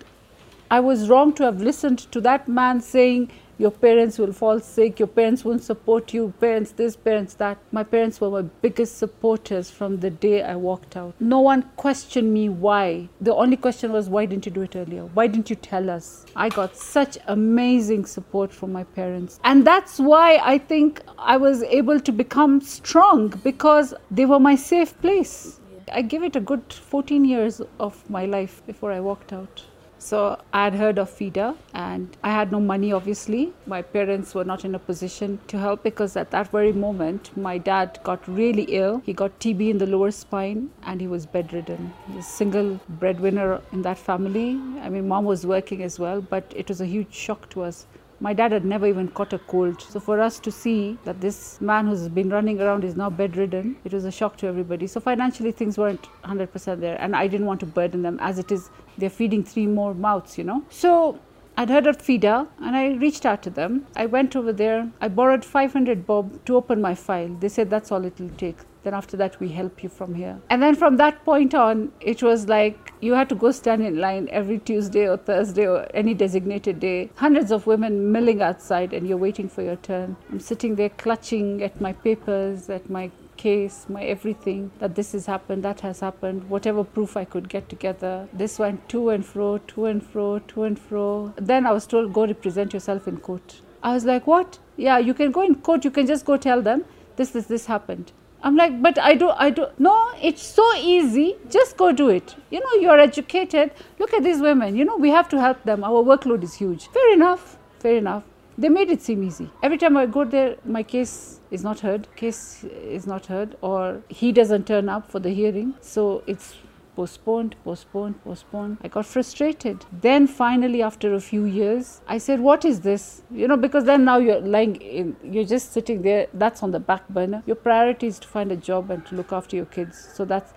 [0.71, 4.99] I was wrong to have listened to that man saying, your parents will fall sick,
[4.99, 7.59] your parents won't support you, parents this, parents that.
[7.71, 11.15] My parents were my biggest supporters from the day I walked out.
[11.21, 13.09] No one questioned me why.
[13.21, 15.05] The only question was, why didn't you do it earlier?
[15.05, 16.25] Why didn't you tell us?
[16.35, 19.39] I got such amazing support from my parents.
[19.45, 24.57] And that's why I think I was able to become strong because they were my
[24.57, 25.61] safe place.
[25.91, 29.65] I gave it a good 14 years of my life before I walked out.
[29.99, 33.53] So I had heard of FIDA and I had no money, obviously.
[33.67, 37.57] My parents were not in a position to help because at that very moment, my
[37.57, 39.01] dad got really ill.
[39.07, 41.93] He got TB in the lower spine and he was bedridden.
[42.09, 44.59] He was a single breadwinner in that family.
[44.81, 47.87] I mean, mom was working as well, but it was a huge shock to us.
[48.23, 49.83] My dad had never even caught a cold.
[49.83, 53.75] So for us to see that this man who's been running around is now bedridden,
[53.85, 54.87] it was a shock to everybody.
[54.87, 58.53] So financially things weren't 100% there and I didn't want to burden them as it
[58.53, 60.63] is they're feeding three more mouths, you know.
[60.71, 61.19] So
[61.57, 63.87] I'd heard of FIDA and I reached out to them.
[63.95, 64.91] I went over there.
[65.01, 67.29] I borrowed 500 bob to open my file.
[67.41, 68.57] They said that's all it will take.
[68.85, 70.41] Then after that, we help you from here.
[70.51, 73.99] And then from that point on, it was like you had to go stand in
[73.99, 77.11] line every Tuesday or Thursday or any designated day.
[77.15, 80.17] Hundreds of women milling outside, and you're waiting for your turn.
[80.31, 83.11] I'm sitting there clutching at my papers, at my
[83.43, 87.69] case, my everything, that this has happened, that has happened, whatever proof I could get
[87.69, 88.29] together.
[88.33, 91.35] This went to and fro, to and fro, to and fro.
[91.37, 93.61] Then I was told, go represent yourself in court.
[93.83, 94.59] I was like, what?
[94.77, 96.85] Yeah, you can go in court, you can just go tell them
[97.17, 98.13] this, this, this happened.
[98.45, 99.67] I'm like, but I do, I do.
[99.79, 101.37] No, it's so easy.
[101.49, 102.35] Just go do it.
[102.51, 103.71] You know, you're educated.
[104.01, 104.75] Look at these women.
[104.75, 105.85] You know, we have to help them.
[105.85, 106.89] Our workload is huge.
[106.89, 107.57] Fair enough.
[107.79, 108.25] Fair enough.
[108.59, 109.51] They made it seem easy.
[109.63, 112.07] Every time I go there, my case is not heard.
[112.17, 115.75] Case is not heard, or he doesn't turn up for the hearing.
[115.81, 116.55] So it's
[116.95, 118.79] postponed, postponed, postponed.
[118.83, 119.85] I got frustrated.
[120.01, 123.23] Then finally, after a few years, I said, What is this?
[123.31, 126.81] You know, because then now you're lying, in, you're just sitting there, that's on the
[126.81, 127.43] back burner.
[127.47, 130.09] Your priority is to find a job and to look after your kids.
[130.15, 130.53] So that's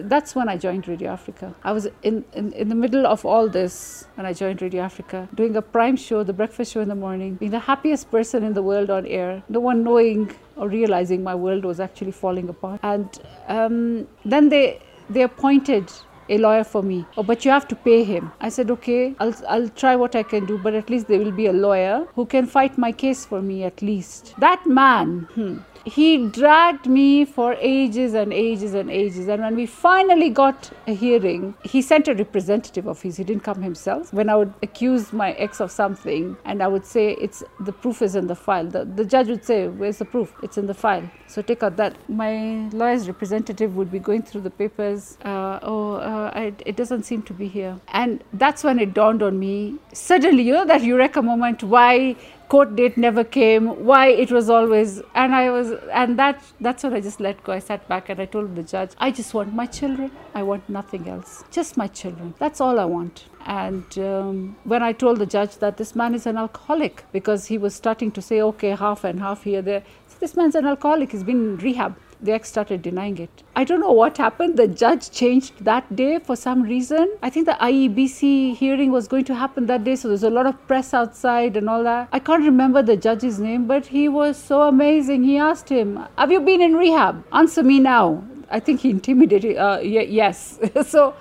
[0.00, 1.54] that's when I joined Radio Africa.
[1.62, 5.28] I was in, in, in the middle of all this when I joined Radio Africa,
[5.34, 8.54] doing a prime show, the breakfast show in the morning, being the happiest person in
[8.54, 12.80] the world on air, no one knowing or realizing my world was actually falling apart.
[12.82, 13.08] And
[13.48, 15.90] um, then they they appointed
[16.28, 17.06] a lawyer for me.
[17.16, 18.32] Oh, but you have to pay him.
[18.40, 21.32] I said, okay, I'll, I'll try what I can do, but at least there will
[21.32, 24.34] be a lawyer who can fight my case for me at least.
[24.38, 29.28] That man, hmm, he dragged me for ages and ages and ages.
[29.28, 33.16] And when we finally got a hearing, he sent a representative of his.
[33.16, 34.12] He didn't come himself.
[34.12, 38.02] When I would accuse my ex of something, and I would say it's the proof
[38.02, 40.34] is in the file, the, the judge would say, "Where's the proof?
[40.42, 41.96] It's in the file." So take out that.
[42.08, 45.18] My lawyer's representative would be going through the papers.
[45.24, 47.78] Uh, oh, uh, I, it doesn't seem to be here.
[47.88, 49.76] And that's when it dawned on me.
[49.92, 51.62] Suddenly, you know that eureka moment.
[51.62, 52.16] Why
[52.48, 56.92] court date never came why it was always and i was and that that's what
[56.92, 59.52] i just let go i sat back and i told the judge i just want
[59.52, 64.56] my children i want nothing else just my children that's all i want and um,
[64.64, 68.10] when i told the judge that this man is an alcoholic because he was starting
[68.10, 71.40] to say okay half and half here there so this man's an alcoholic he's been
[71.52, 73.42] in rehab the ex started denying it.
[73.54, 74.56] I don't know what happened.
[74.56, 77.10] The judge changed that day for some reason.
[77.22, 80.46] I think the IEBC hearing was going to happen that day, so there's a lot
[80.46, 82.08] of press outside and all that.
[82.12, 85.24] I can't remember the judge's name, but he was so amazing.
[85.24, 87.24] He asked him, Have you been in rehab?
[87.32, 88.24] Answer me now.
[88.50, 89.56] I think he intimidated.
[89.56, 90.58] Uh, yes.
[90.86, 91.14] so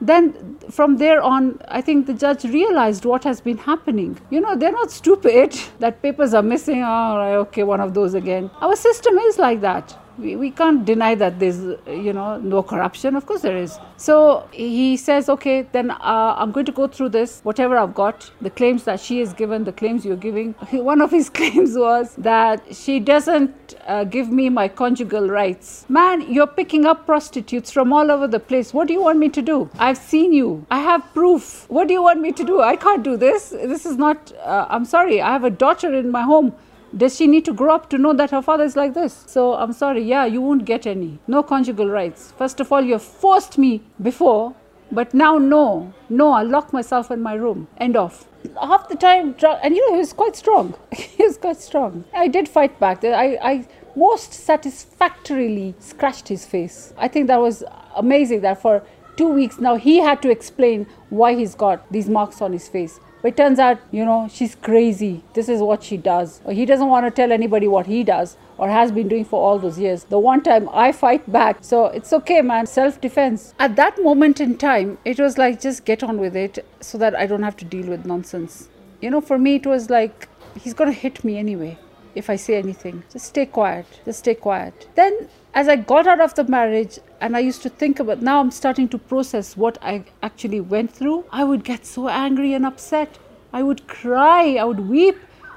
[0.00, 4.18] then from there on, I think the judge realized what has been happening.
[4.30, 6.82] You know, they're not stupid that papers are missing.
[6.82, 8.50] All right, okay, one of those again.
[8.60, 13.16] Our system is like that we, we can't deny that there's you know no corruption
[13.16, 13.78] of course there is.
[13.96, 17.40] So he says okay then uh, i'm going to go through this.
[17.42, 20.52] Whatever i've got the claims that she has given the claims you're giving.
[20.72, 25.84] One of his claims was that she doesn't uh, give me my conjugal rights.
[25.88, 28.72] Man you're picking up prostitutes from all over the place.
[28.74, 29.70] What do you want me to do?
[29.78, 30.66] I've seen you.
[30.70, 31.66] I have proof.
[31.68, 32.60] What do you want me to do?
[32.60, 33.50] I can't do this.
[33.50, 35.20] This is not uh, i'm sorry.
[35.20, 36.54] I have a daughter in my home
[36.96, 39.24] does she need to grow up to know that her father is like this?
[39.26, 41.18] So I'm sorry, yeah, you won't get any.
[41.26, 42.32] No conjugal rights.
[42.36, 44.54] First of all, you forced me before,
[44.92, 45.92] but now no.
[46.08, 47.68] No, I'll lock myself in my room.
[47.78, 48.26] End of.
[48.60, 50.74] Half the time, and you know, he was quite strong.
[50.92, 52.04] he was quite strong.
[52.14, 53.04] I did fight back.
[53.04, 56.92] I, I most satisfactorily scratched his face.
[56.98, 57.64] I think that was
[57.96, 58.82] amazing that for
[59.16, 63.00] two weeks now he had to explain why he's got these marks on his face.
[63.22, 65.24] But it turns out, you know, she's crazy.
[65.34, 66.40] This is what she does.
[66.44, 69.42] Or he doesn't want to tell anybody what he does or has been doing for
[69.42, 70.04] all those years.
[70.04, 71.58] The one time I fight back.
[71.60, 72.66] So it's okay, man.
[72.66, 73.54] Self defense.
[73.58, 77.14] At that moment in time, it was like just get on with it so that
[77.14, 78.68] I don't have to deal with nonsense.
[79.00, 81.78] You know, for me, it was like he's going to hit me anyway
[82.14, 83.02] if I say anything.
[83.12, 83.86] Just stay quiet.
[84.04, 84.88] Just stay quiet.
[84.94, 88.40] Then, as I got out of the marriage and I used to think about, now
[88.40, 92.66] I'm starting to process what I actually went through, I would get so angry and
[92.66, 93.18] upset.
[93.52, 94.56] I would cry.
[94.56, 95.16] I would weep.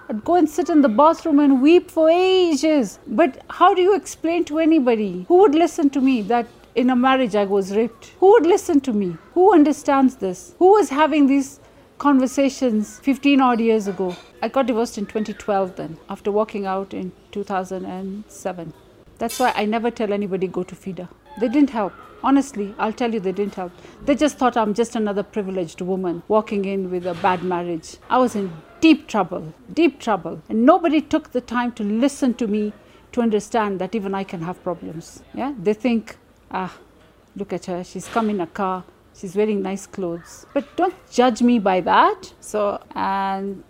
[0.09, 2.99] I'd go and sit in the bathroom and weep for ages.
[3.05, 6.95] But how do you explain to anybody who would listen to me that in a
[6.95, 8.13] marriage I was raped?
[8.19, 9.17] Who would listen to me?
[9.33, 10.55] Who understands this?
[10.59, 11.59] Who was having these
[11.97, 14.15] conversations 15 odd years ago?
[14.41, 18.73] I got divorced in 2012 then, after walking out in 2007.
[19.17, 21.09] That's why I never tell anybody go to FIDA.
[21.39, 21.93] They didn't help.
[22.21, 23.71] Honestly, I'll tell you, they didn't help.
[24.05, 27.97] They just thought I'm just another privileged woman walking in with a bad marriage.
[28.09, 30.41] I was in deep trouble, deep trouble.
[30.49, 32.73] And nobody took the time to listen to me
[33.11, 35.23] to understand that even I can have problems.
[35.33, 36.17] Yeah, they think,
[36.51, 36.77] ah,
[37.35, 38.83] look at her, she's come in a car,
[39.15, 40.45] she's wearing nice clothes.
[40.53, 42.33] But don't judge me by that.
[42.39, 43.63] So, and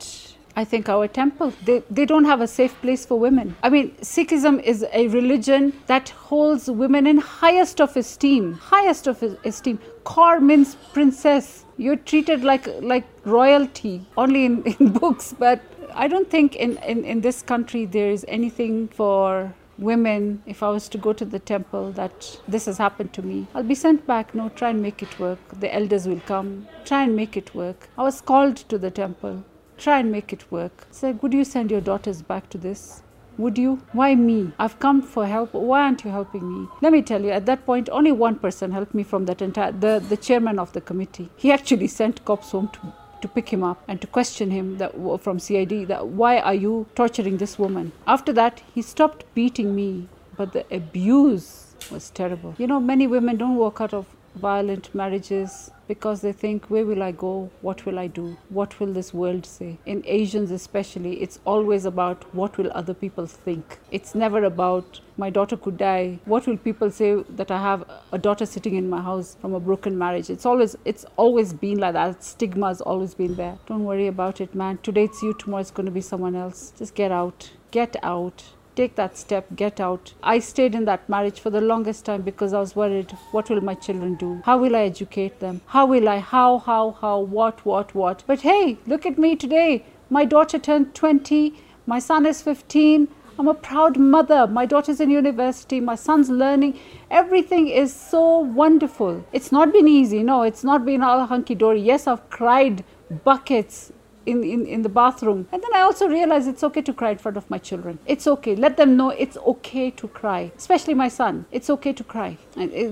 [0.55, 3.55] I think our temple, they, they don't have a safe place for women.
[3.63, 9.21] I mean, Sikhism is a religion that holds women in highest of esteem, highest of
[9.45, 9.79] esteem.
[10.03, 11.65] Kaur means princess.
[11.77, 15.61] You're treated like like royalty, only in, in books, but
[15.93, 20.69] I don't think in, in, in this country there is anything for women, if I
[20.69, 24.05] was to go to the temple, that this has happened to me, I'll be sent
[24.05, 24.35] back.
[24.35, 25.39] No, try and make it work.
[25.59, 26.67] The elders will come.
[26.85, 27.89] Try and make it work.
[27.97, 29.43] I was called to the temple
[29.79, 30.87] try and make it work.
[30.91, 33.01] Say, would you send your daughters back to this?
[33.37, 33.81] Would you?
[33.93, 34.51] Why me?
[34.59, 35.53] I've come for help.
[35.53, 36.67] Why aren't you helping me?
[36.81, 39.71] Let me tell you, at that point, only one person helped me from that entire,
[39.71, 41.29] the, the chairman of the committee.
[41.37, 44.93] He actually sent cops home to, to pick him up and to question him that,
[45.21, 47.93] from CID that why are you torturing this woman?
[48.05, 52.55] After that, he stopped beating me, but the abuse was terrible.
[52.57, 57.01] You know, many women don't walk out of violent marriages because they think, where will
[57.01, 57.49] I go?
[57.61, 58.37] What will I do?
[58.49, 59.79] What will this world say?
[59.87, 63.79] In Asians, especially, it's always about what will other people think.
[63.89, 66.19] It's never about my daughter could die.
[66.25, 69.59] What will people say that I have a daughter sitting in my house from a
[69.59, 70.29] broken marriage?
[70.29, 72.23] It's always it's always been like that.
[72.23, 73.57] Stigma has always been there.
[73.65, 74.77] Don't worry about it, man.
[74.83, 76.71] Today it's you, tomorrow it's going to be someone else.
[76.77, 77.51] Just get out.
[77.71, 78.43] Get out
[78.79, 80.13] take that step, get out.
[80.23, 83.59] I stayed in that marriage for the longest time because I was worried what will
[83.69, 84.41] my children do?
[84.45, 85.61] How will I educate them?
[85.65, 86.19] How will I?
[86.19, 88.23] How, how, how, what, what, what?
[88.25, 89.83] But hey, look at me today.
[90.09, 91.53] My daughter turned 20,
[91.85, 93.09] my son is 15.
[93.37, 94.47] I'm a proud mother.
[94.47, 95.79] My daughter's in university.
[95.79, 96.79] My son's learning.
[97.09, 99.25] Everything is so wonderful.
[99.31, 100.23] It's not been easy.
[100.23, 101.81] No, it's not been all hunky dory.
[101.81, 102.83] Yes, I've cried
[103.23, 103.91] buckets
[104.29, 105.47] in, in, in the bathroom.
[105.51, 107.99] And then I also realized it's okay to cry in front of my children.
[108.05, 108.55] It's okay.
[108.55, 111.45] Let them know it's okay to cry, especially my son.
[111.51, 112.37] It's okay to cry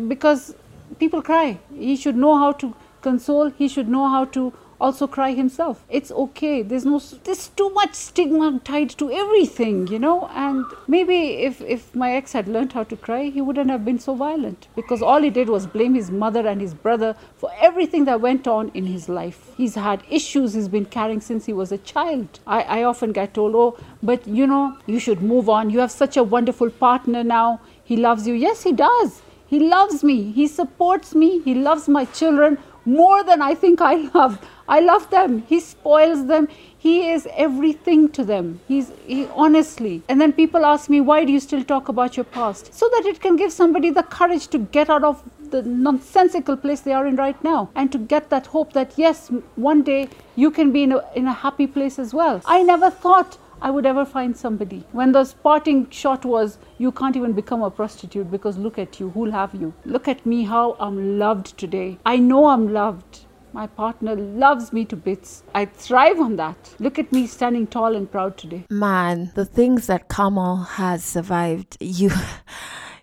[0.07, 0.55] because
[0.99, 1.59] people cry.
[1.73, 5.83] He should know how to console, he should know how to also cry himself.
[5.89, 6.61] It's okay.
[6.61, 10.29] There's no there's too much stigma tied to everything, you know.
[10.33, 11.17] And maybe
[11.49, 14.67] if if my ex had learned how to cry, he wouldn't have been so violent
[14.75, 18.47] because all he did was blame his mother and his brother for everything that went
[18.47, 19.51] on in his life.
[19.57, 22.39] He's had issues he's been carrying since he was a child.
[22.45, 25.69] I, I often get told, oh, but you know, you should move on.
[25.69, 27.61] You have such a wonderful partner now.
[27.83, 28.33] He loves you.
[28.33, 29.21] Yes, he does.
[29.47, 30.31] He loves me.
[30.31, 31.39] He supports me.
[31.39, 34.39] He loves my children more than I think I love.
[34.67, 35.43] I love them.
[35.47, 36.47] He spoils them.
[36.77, 38.59] He is everything to them.
[38.67, 40.03] He's he, honestly.
[40.09, 42.73] And then people ask me, why do you still talk about your past?
[42.73, 46.81] So that it can give somebody the courage to get out of the nonsensical place
[46.81, 50.51] they are in right now and to get that hope that yes, one day you
[50.51, 52.41] can be in a, in a happy place as well.
[52.45, 54.83] I never thought I would ever find somebody.
[54.91, 59.09] When the parting shot was, you can't even become a prostitute because look at you,
[59.09, 59.73] who'll have you?
[59.85, 61.97] Look at me, how I'm loved today.
[62.05, 63.21] I know I'm loved.
[63.57, 65.41] My partner loves me to bits.
[65.55, 66.75] I thrive on that.
[66.77, 68.65] Look at me standing tall and proud today.
[68.69, 72.11] Man, the things that Kamal has survived, you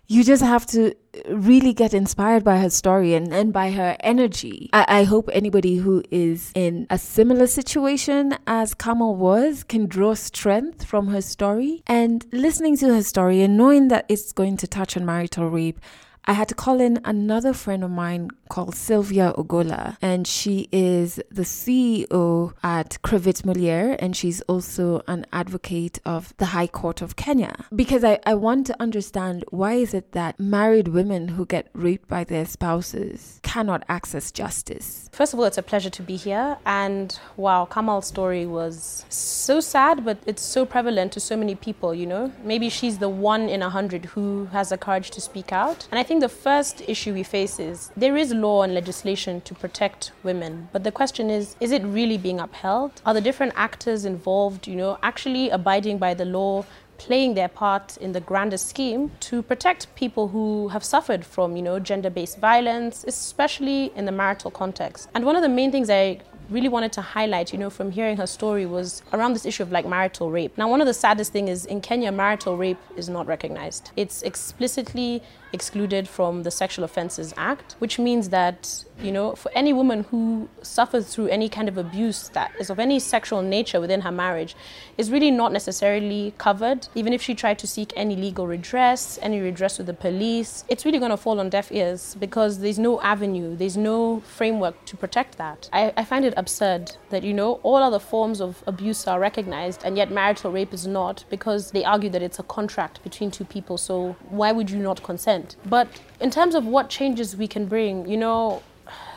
[0.07, 0.95] you just have to
[1.27, 4.69] really get inspired by her story and, and by her energy.
[4.71, 10.13] I, I hope anybody who is in a similar situation as Kamal was can draw
[10.13, 11.83] strength from her story.
[11.85, 15.81] And listening to her story and knowing that it's going to touch on marital rape,
[16.27, 21.19] I had to call in another friend of mine called Sylvia Ogola, and she is
[21.29, 27.15] the CEO at Crevit Mulier, and she's also an advocate of the High Court of
[27.15, 27.65] Kenya.
[27.75, 32.07] Because I, I want to understand why is it that married women who get raped
[32.07, 35.09] by their spouses cannot access justice?
[35.11, 39.59] First of all, it's a pleasure to be here, and wow, Kamal's story was so
[39.59, 42.31] sad, but it's so prevalent to so many people, you know?
[42.43, 45.87] Maybe she's the one in a hundred who has the courage to speak out.
[45.91, 49.41] And I think think the first issue we face is there is law and legislation
[49.41, 53.01] to protect women, but the question is is it really being upheld?
[53.05, 56.65] Are the different actors involved, you know, actually abiding by the law?
[56.97, 61.61] playing their part in the grander scheme to protect people who have suffered from, you
[61.61, 65.09] know, gender-based violence, especially in the marital context.
[65.13, 68.17] And one of the main things I really wanted to highlight, you know, from hearing
[68.17, 70.57] her story was around this issue of like marital rape.
[70.57, 73.91] Now, one of the saddest things is in Kenya, marital rape is not recognized.
[73.95, 75.21] It's explicitly
[75.53, 80.49] excluded from the Sexual Offences Act, which means that, you know, for any woman who
[80.61, 84.55] suffers through any kind of abuse that is of any sexual nature within her marriage
[84.97, 86.87] is really not necessarily covered.
[86.95, 90.85] Even if she tried to seek any legal redress, any redress with the police, it's
[90.85, 94.97] really going to fall on deaf ears because there's no avenue, there's no framework to
[94.97, 95.69] protect that.
[95.71, 99.83] I, I find it absurd that, you know, all other forms of abuse are recognized
[99.83, 103.45] and yet marital rape is not because they argue that it's a contract between two
[103.45, 103.77] people.
[103.77, 105.34] So why would you not consent?
[105.65, 105.87] But
[106.19, 108.61] in terms of what changes we can bring, you know,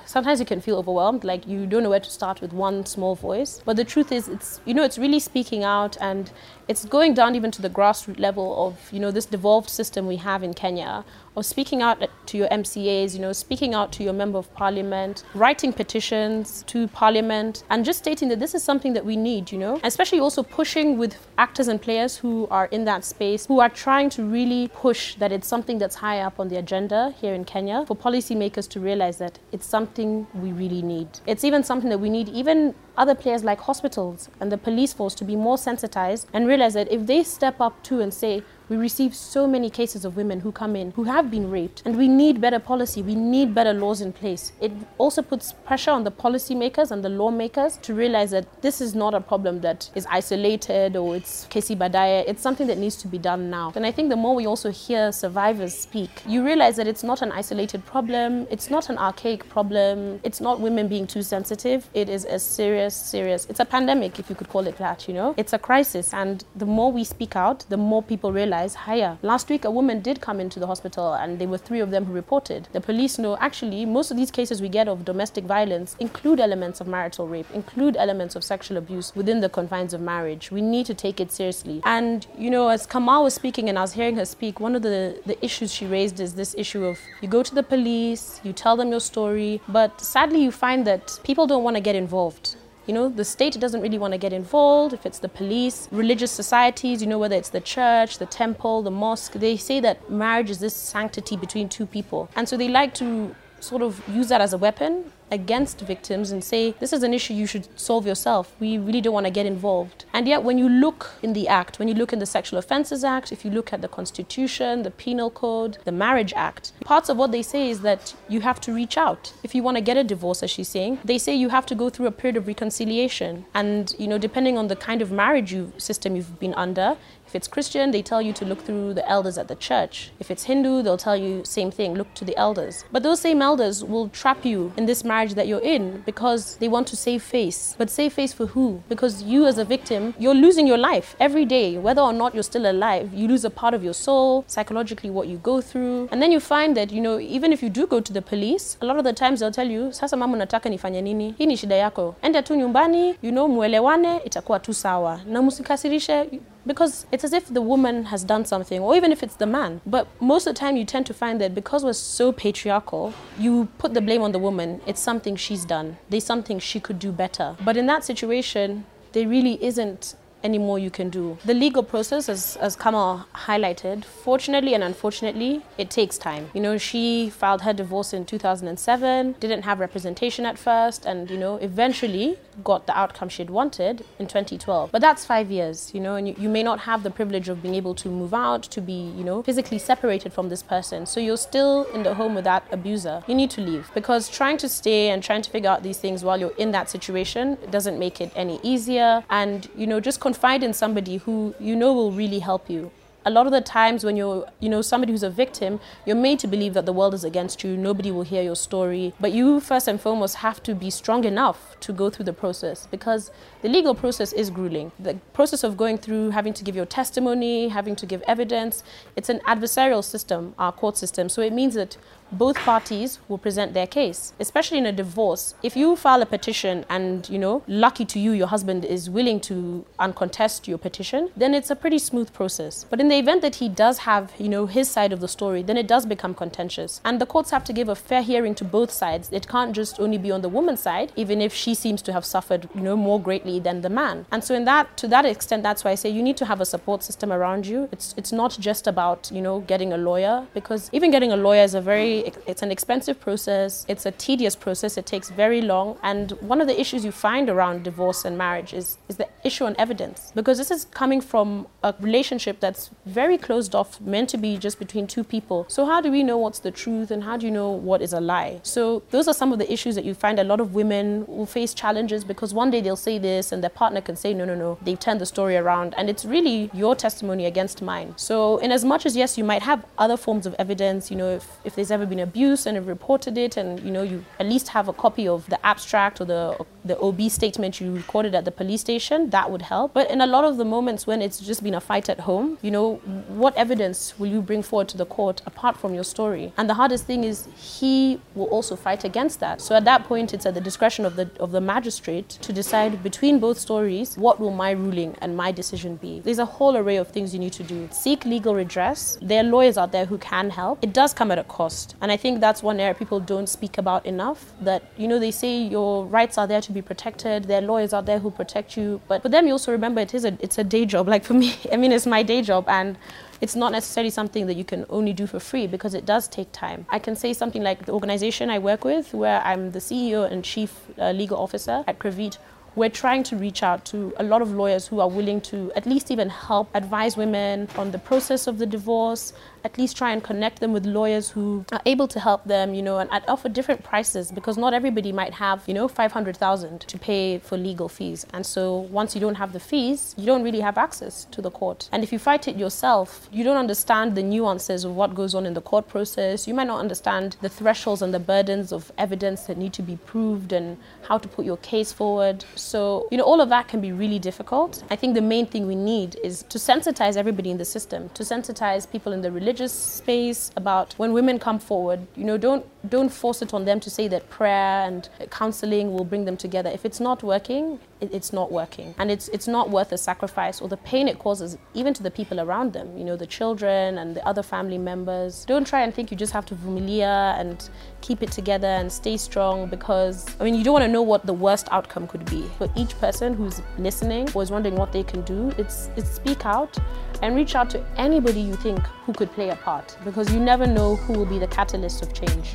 [0.08, 3.14] sometimes you can feel overwhelmed like you don't know where to start with one small
[3.14, 3.60] voice.
[3.64, 6.30] But the truth is it's you know it's really speaking out and
[6.68, 10.16] it's going down even to the grassroots level of you know this devolved system we
[10.16, 11.04] have in Kenya
[11.38, 15.24] of speaking out to your MCAs, you know, speaking out to your member of parliament,
[15.34, 19.58] writing petitions to parliament, and just stating that this is something that we need, you
[19.58, 23.68] know, especially also pushing with actors and players who are in that space, who are
[23.68, 27.44] trying to really push that it's something that's high up on the agenda here in
[27.44, 31.08] Kenya for policymakers to realize that it's something we really need.
[31.26, 35.14] It's even something that we need even other players like hospitals and the police force
[35.14, 38.76] to be more sensitized and realize that if they step up too and say, we
[38.76, 42.08] receive so many cases of women who come in who have been raped, and we
[42.08, 43.02] need better policy.
[43.02, 44.52] We need better laws in place.
[44.60, 48.94] It also puts pressure on the policymakers and the lawmakers to realize that this is
[48.94, 52.24] not a problem that is isolated or it's Kesi Badaya.
[52.26, 53.72] It's something that needs to be done now.
[53.74, 57.22] And I think the more we also hear survivors speak, you realize that it's not
[57.22, 58.46] an isolated problem.
[58.50, 60.20] It's not an archaic problem.
[60.24, 61.88] It's not women being too sensitive.
[61.94, 63.46] It is a serious, serious.
[63.46, 65.06] It's a pandemic, if you could call it that.
[65.08, 68.57] You know, it's a crisis, and the more we speak out, the more people realize
[68.66, 69.18] higher.
[69.22, 72.04] Last week, a woman did come into the hospital and there were three of them
[72.04, 72.68] who reported.
[72.72, 76.80] The police know actually most of these cases we get of domestic violence include elements
[76.80, 80.50] of marital rape, include elements of sexual abuse within the confines of marriage.
[80.50, 81.80] We need to take it seriously.
[81.84, 84.82] And, you know, as Kamal was speaking and I was hearing her speak, one of
[84.82, 88.52] the, the issues she raised is this issue of you go to the police, you
[88.52, 92.47] tell them your story, but sadly you find that people don't want to get involved.
[92.88, 94.94] You know, the state doesn't really want to get involved.
[94.94, 98.90] If it's the police, religious societies, you know, whether it's the church, the temple, the
[98.90, 102.30] mosque, they say that marriage is this sanctity between two people.
[102.34, 106.42] And so they like to sort of use that as a weapon against victims and
[106.42, 108.54] say, this is an issue you should solve yourself.
[108.60, 110.04] We really don't want to get involved.
[110.12, 113.04] And yet, when you look in the Act, when you look in the Sexual Offences
[113.04, 117.16] Act, if you look at the Constitution, the Penal Code, the Marriage Act, parts of
[117.16, 119.32] what they say is that you have to reach out.
[119.42, 121.74] If you want to get a divorce, as she's saying, they say you have to
[121.74, 123.44] go through a period of reconciliation.
[123.54, 126.96] And, you know, depending on the kind of marriage you, system you've been under,
[127.28, 130.10] if it's Christian, they tell you to look through the elders at the church.
[130.18, 132.84] If it's Hindu, they'll tell you same thing, look to the elders.
[132.90, 136.68] But those same elders will trap you in this marriage that you're in because they
[136.68, 137.74] want to save face.
[137.76, 138.82] But save face for who?
[138.88, 142.42] Because you as a victim, you're losing your life every day, whether or not you're
[142.42, 143.12] still alive.
[143.12, 146.08] You lose a part of your soul, psychologically what you go through.
[146.10, 148.78] And then you find that, you know, even if you do go to the police,
[148.80, 151.34] a lot of the times they'll tell you, sasa mama nataka nifanye nini?
[151.38, 152.14] Hii ni shida yako.
[152.22, 155.20] Enda tu nyumbani, you know, muelewane, itakuwa tu sawa.
[155.26, 156.26] Na musikasirishe
[156.68, 159.80] because it's as if the woman has done something, or even if it's the man.
[159.84, 163.68] But most of the time, you tend to find that because we're so patriarchal, you
[163.78, 164.80] put the blame on the woman.
[164.86, 167.56] It's something she's done, there's something she could do better.
[167.64, 170.14] But in that situation, there really isn't
[170.44, 171.36] any more you can do.
[171.44, 176.50] The legal process, as, as Kamal highlighted, fortunately and unfortunately, it takes time.
[176.54, 181.38] You know, she filed her divorce in 2007, didn't have representation at first, and, you
[181.38, 184.90] know, eventually got the outcome she'd wanted in 2012.
[184.90, 187.62] But that's five years, you know, and you, you may not have the privilege of
[187.62, 191.06] being able to move out, to be, you know, physically separated from this person.
[191.06, 193.22] So you're still in the home with that abuser.
[193.26, 196.24] You need to leave because trying to stay and trying to figure out these things
[196.24, 199.24] while you're in that situation doesn't make it any easier.
[199.30, 202.90] And, you know, just confide in somebody who you know will really help you
[203.24, 206.38] a lot of the times when you're, you know, somebody who's a victim, you're made
[206.38, 209.12] to believe that the world is against you, nobody will hear your story.
[209.20, 212.86] But you, first and foremost, have to be strong enough to go through the process
[212.90, 213.30] because
[213.62, 214.92] the legal process is grueling.
[214.98, 218.82] The process of going through, having to give your testimony, having to give evidence,
[219.16, 221.28] it's an adversarial system, our court system.
[221.28, 221.96] So it means that
[222.32, 224.32] both parties will present their case.
[224.38, 228.32] Especially in a divorce, if you file a petition and, you know, lucky to you,
[228.32, 232.84] your husband is willing to uncontest your petition, then it's a pretty smooth process.
[232.88, 235.62] But in the event that he does have, you know, his side of the story,
[235.62, 237.00] then it does become contentious.
[237.04, 239.30] And the courts have to give a fair hearing to both sides.
[239.32, 242.24] It can't just only be on the woman's side, even if she seems to have
[242.24, 244.26] suffered, you know, more greatly than the man.
[244.30, 246.60] And so in that to that extent, that's why I say you need to have
[246.60, 247.88] a support system around you.
[247.92, 251.62] It's it's not just about, you know, getting a lawyer because even getting a lawyer
[251.62, 255.98] is a very it's an expensive process, it's a tedious process, it takes very long.
[256.02, 259.64] And one of the issues you find around divorce and marriage is is the issue
[259.64, 260.32] on evidence.
[260.34, 264.78] Because this is coming from a relationship that's very closed off, meant to be just
[264.78, 265.66] between two people.
[265.68, 268.12] So how do we know what's the truth and how do you know what is
[268.12, 268.60] a lie?
[268.62, 271.46] So those are some of the issues that you find a lot of women will
[271.46, 274.54] face challenges because one day they'll say this and their partner can say no no
[274.54, 274.78] no.
[274.82, 278.14] They've turned the story around and it's really your testimony against mine.
[278.16, 281.30] So in as much as yes you might have other forms of evidence, you know,
[281.30, 284.46] if, if there's ever been abused and have reported it and you know you at
[284.46, 286.56] least have a copy of the abstract or the
[286.88, 289.94] the OB statement you recorded at the police station, that would help.
[289.94, 292.58] But in a lot of the moments when it's just been a fight at home,
[292.62, 292.96] you know,
[293.28, 296.52] what evidence will you bring forward to the court apart from your story?
[296.56, 299.60] And the hardest thing is he will also fight against that.
[299.60, 303.02] So at that point, it's at the discretion of the of the magistrate to decide
[303.02, 306.20] between both stories what will my ruling and my decision be.
[306.20, 307.88] There's a whole array of things you need to do.
[307.92, 309.18] Seek legal redress.
[309.20, 310.82] There are lawyers out there who can help.
[310.82, 313.78] It does come at a cost, and I think that's one area people don't speak
[313.78, 314.52] about enough.
[314.60, 317.44] That you know they say your rights are there to be protected.
[317.44, 320.14] There are lawyers out there who protect you, but for them you also remember it
[320.14, 321.08] is a it's a day job.
[321.08, 322.96] Like for me, I mean it's my day job and
[323.40, 326.50] it's not necessarily something that you can only do for free because it does take
[326.52, 326.86] time.
[326.90, 330.44] I can say something like the organization I work with, where I'm the CEO and
[330.44, 332.38] chief uh, legal officer at Crevit,
[332.74, 335.86] we're trying to reach out to a lot of lawyers who are willing to at
[335.86, 339.32] least even help advise women on the process of the divorce,
[339.64, 342.82] at least try and connect them with lawyers who are able to help them, you
[342.82, 346.98] know, and at offer different prices because not everybody might have, you know, 500,000 to
[346.98, 348.26] pay for legal fees.
[348.32, 351.50] And so once you don't have the fees, you don't really have access to the
[351.50, 351.88] court.
[351.92, 355.46] And if you fight it yourself, you don't understand the nuances of what goes on
[355.46, 356.46] in the court process.
[356.46, 359.96] You might not understand the thresholds and the burdens of evidence that need to be
[359.96, 362.44] proved and how to put your case forward.
[362.58, 364.82] So, you know, all of that can be really difficult.
[364.90, 368.22] I think the main thing we need is to sensitize everybody in the system, to
[368.22, 373.08] sensitize people in the religious space about when women come forward, you know, don't don't
[373.08, 376.70] force it on them to say that prayer and counseling will bring them together.
[376.70, 378.94] If it's not working, it's not working.
[378.98, 382.10] And it's it's not worth the sacrifice or the pain it causes even to the
[382.10, 385.44] people around them, you know, the children and the other family members.
[385.44, 387.68] Don't try and think you just have to familiar and
[388.00, 391.26] keep it together and stay strong because I mean you don't want to know what
[391.26, 392.42] the worst outcome could be.
[392.58, 396.46] For each person who's listening or is wondering what they can do, it's it's speak
[396.46, 396.78] out
[397.22, 400.66] and reach out to anybody you think who could play a part because you never
[400.66, 402.54] know who will be the catalyst of change.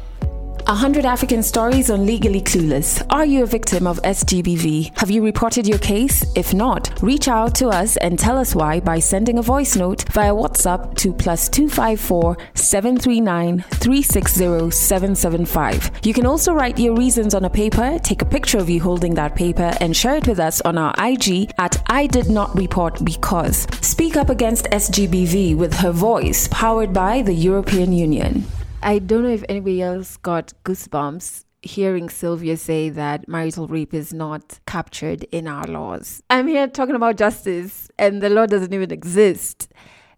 [0.68, 3.06] 100 African stories on Legally Clueless.
[3.10, 4.98] Are you a victim of SGBV?
[4.98, 6.24] Have you reported your case?
[6.38, 10.06] If not, reach out to us and tell us why by sending a voice note
[10.14, 15.92] via WhatsApp to plus 254 739 360 775.
[16.06, 19.16] You can also write your reasons on a paper, take a picture of you holding
[19.16, 23.04] that paper, and share it with us on our IG at I Did Not Report
[23.04, 23.68] Because.
[23.82, 28.46] Speak up against SGBV with her voice, powered by the European Union.
[28.84, 34.14] I don't know if anybody else got goosebumps hearing Sylvia say that marital rape is
[34.14, 36.22] not captured in our laws.
[36.30, 39.70] I'm here talking about justice and the law doesn't even exist.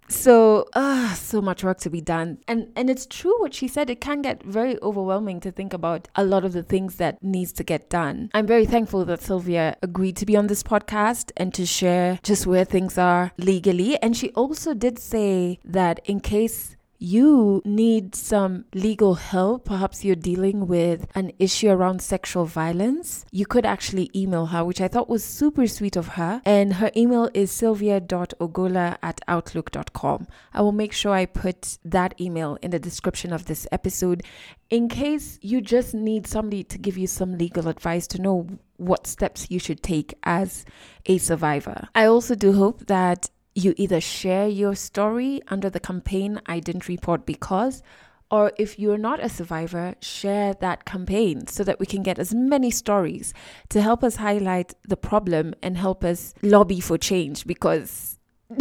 [0.07, 2.37] So, uh, so much work to be done.
[2.47, 3.89] And and it's true what she said.
[3.89, 7.51] It can get very overwhelming to think about a lot of the things that needs
[7.53, 8.29] to get done.
[8.35, 12.45] I'm very thankful that Sylvia agreed to be on this podcast and to share just
[12.45, 13.99] where things are legally.
[14.01, 20.15] And she also did say that in case you need some legal help, perhaps you're
[20.15, 25.07] dealing with an issue around sexual violence, you could actually email her, which I thought
[25.07, 26.41] was super sweet of her.
[26.45, 30.27] And her email is sylvia.ogola at outlook.com.
[30.51, 34.23] I will make sure I put that email in the description of this episode
[34.71, 38.47] in case you just need somebody to give you some legal advice to know
[38.77, 40.65] what steps you should take as
[41.05, 41.87] a survivor.
[41.93, 46.89] I also do hope that you either share your story under the campaign I didn't
[46.89, 47.81] report because,
[48.29, 52.33] or if you're not a survivor, share that campaign so that we can get as
[52.33, 53.33] many stories
[53.69, 58.19] to help us highlight the problem and help us lobby for change because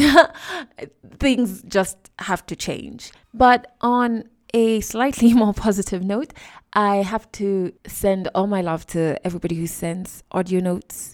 [1.19, 3.11] things just have to change.
[3.35, 4.25] But on
[4.55, 6.33] a slightly more positive note,
[6.73, 11.14] I have to send all my love to everybody who sends audio notes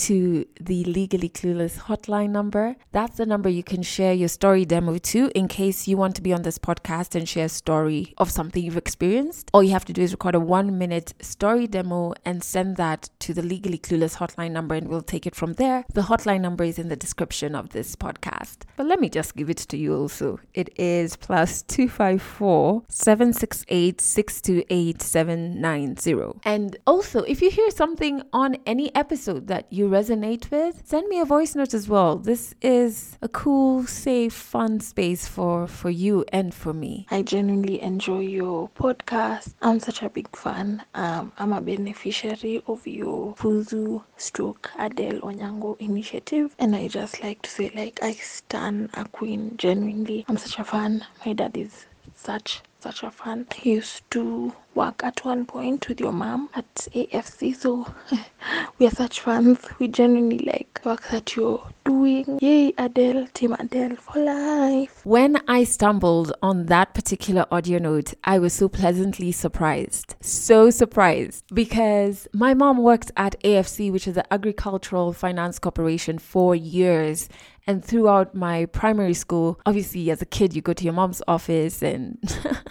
[0.00, 2.74] to the Legally Clueless hotline number.
[2.90, 6.22] That's the number you can share your story demo to in case you want to
[6.22, 9.50] be on this podcast and share a story of something you've experienced.
[9.52, 13.10] All you have to do is record a one minute story demo and send that
[13.20, 15.84] to the Legally Clueless hotline number, and we'll take it from there.
[15.92, 18.60] The hotline number is in the description of this podcast.
[18.76, 20.40] But let me just give it to you also.
[20.54, 26.40] It is plus 254 768 628 790.
[26.44, 31.20] And also, if you hear something on any episode that you resonate with, send me
[31.20, 32.16] a voice note as well.
[32.16, 37.06] This is a cool, safe, fun space for, for you and for me.
[37.10, 39.54] I genuinely enjoy your podcast.
[39.60, 40.82] I'm such a big fan.
[40.94, 46.54] Um, I'm a beneficiary of your Fuzu stroke Adele Onyango initiative.
[46.58, 50.24] And I just like to say, like, I stand a queen genuinely.
[50.28, 51.04] I'm such a fan.
[51.26, 53.46] My dad is such such a fan.
[53.54, 57.86] He used to work at one point with your mom at AFC, so
[58.78, 59.58] we are such fans.
[59.78, 62.38] We genuinely like work that you're doing.
[62.40, 65.04] Yay, Adele, Team Adele for life.
[65.04, 70.14] When I stumbled on that particular audio note, I was so pleasantly surprised.
[70.22, 76.54] So surprised because my mom worked at AFC, which is the Agricultural Finance Corporation, for
[76.54, 77.28] years.
[77.66, 81.82] And throughout my primary school, obviously, as a kid, you go to your mom's office,
[81.82, 82.18] and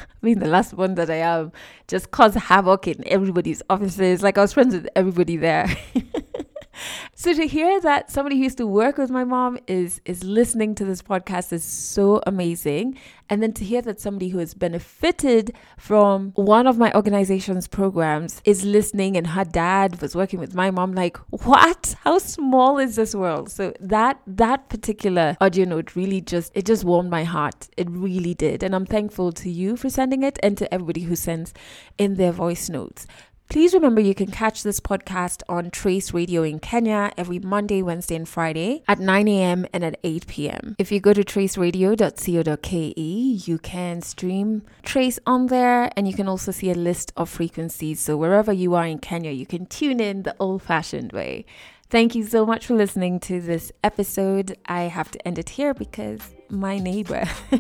[0.22, 1.52] being the last one that I am,
[2.00, 4.24] just cause havoc in everybody's offices.
[4.24, 5.68] Like I was friends with everybody there.
[7.16, 10.76] so to hear that somebody who used to work with my mom is is listening
[10.76, 12.98] to this podcast is so amazing.
[13.32, 18.42] And then to hear that somebody who has benefited from one of my organization's programs
[18.44, 21.96] is listening and her dad was working with my mom like what?
[22.04, 23.52] How small is this world?
[23.52, 27.70] So that that particular audio note really just it just warmed my heart.
[27.78, 28.64] It really did.
[28.64, 31.54] And i'm thankful to you for sending it and to everybody who sends
[31.98, 33.06] in their voice notes
[33.50, 38.16] Please remember you can catch this podcast on Trace Radio in Kenya every Monday, Wednesday,
[38.16, 39.66] and Friday at 9 a.m.
[39.74, 40.76] and at 8 p.m.
[40.78, 46.52] If you go to traceradio.co.ke, you can stream Trace on there and you can also
[46.52, 48.00] see a list of frequencies.
[48.00, 51.44] So wherever you are in Kenya, you can tune in the old fashioned way.
[51.90, 54.60] Thank you so much for listening to this episode.
[54.68, 56.22] I have to end it here because
[56.52, 57.28] my neighbor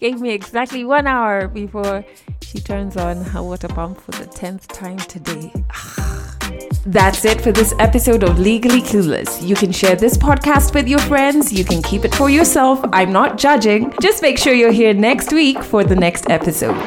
[0.00, 2.04] gave me exactly one hour before
[2.42, 5.52] she turns on her water pump for the 10th time today.
[6.86, 9.44] That's it for this episode of Legally Clueless.
[9.44, 11.52] You can share this podcast with your friends.
[11.52, 12.80] You can keep it for yourself.
[12.92, 13.92] I'm not judging.
[14.00, 16.80] Just make sure you're here next week for the next episode.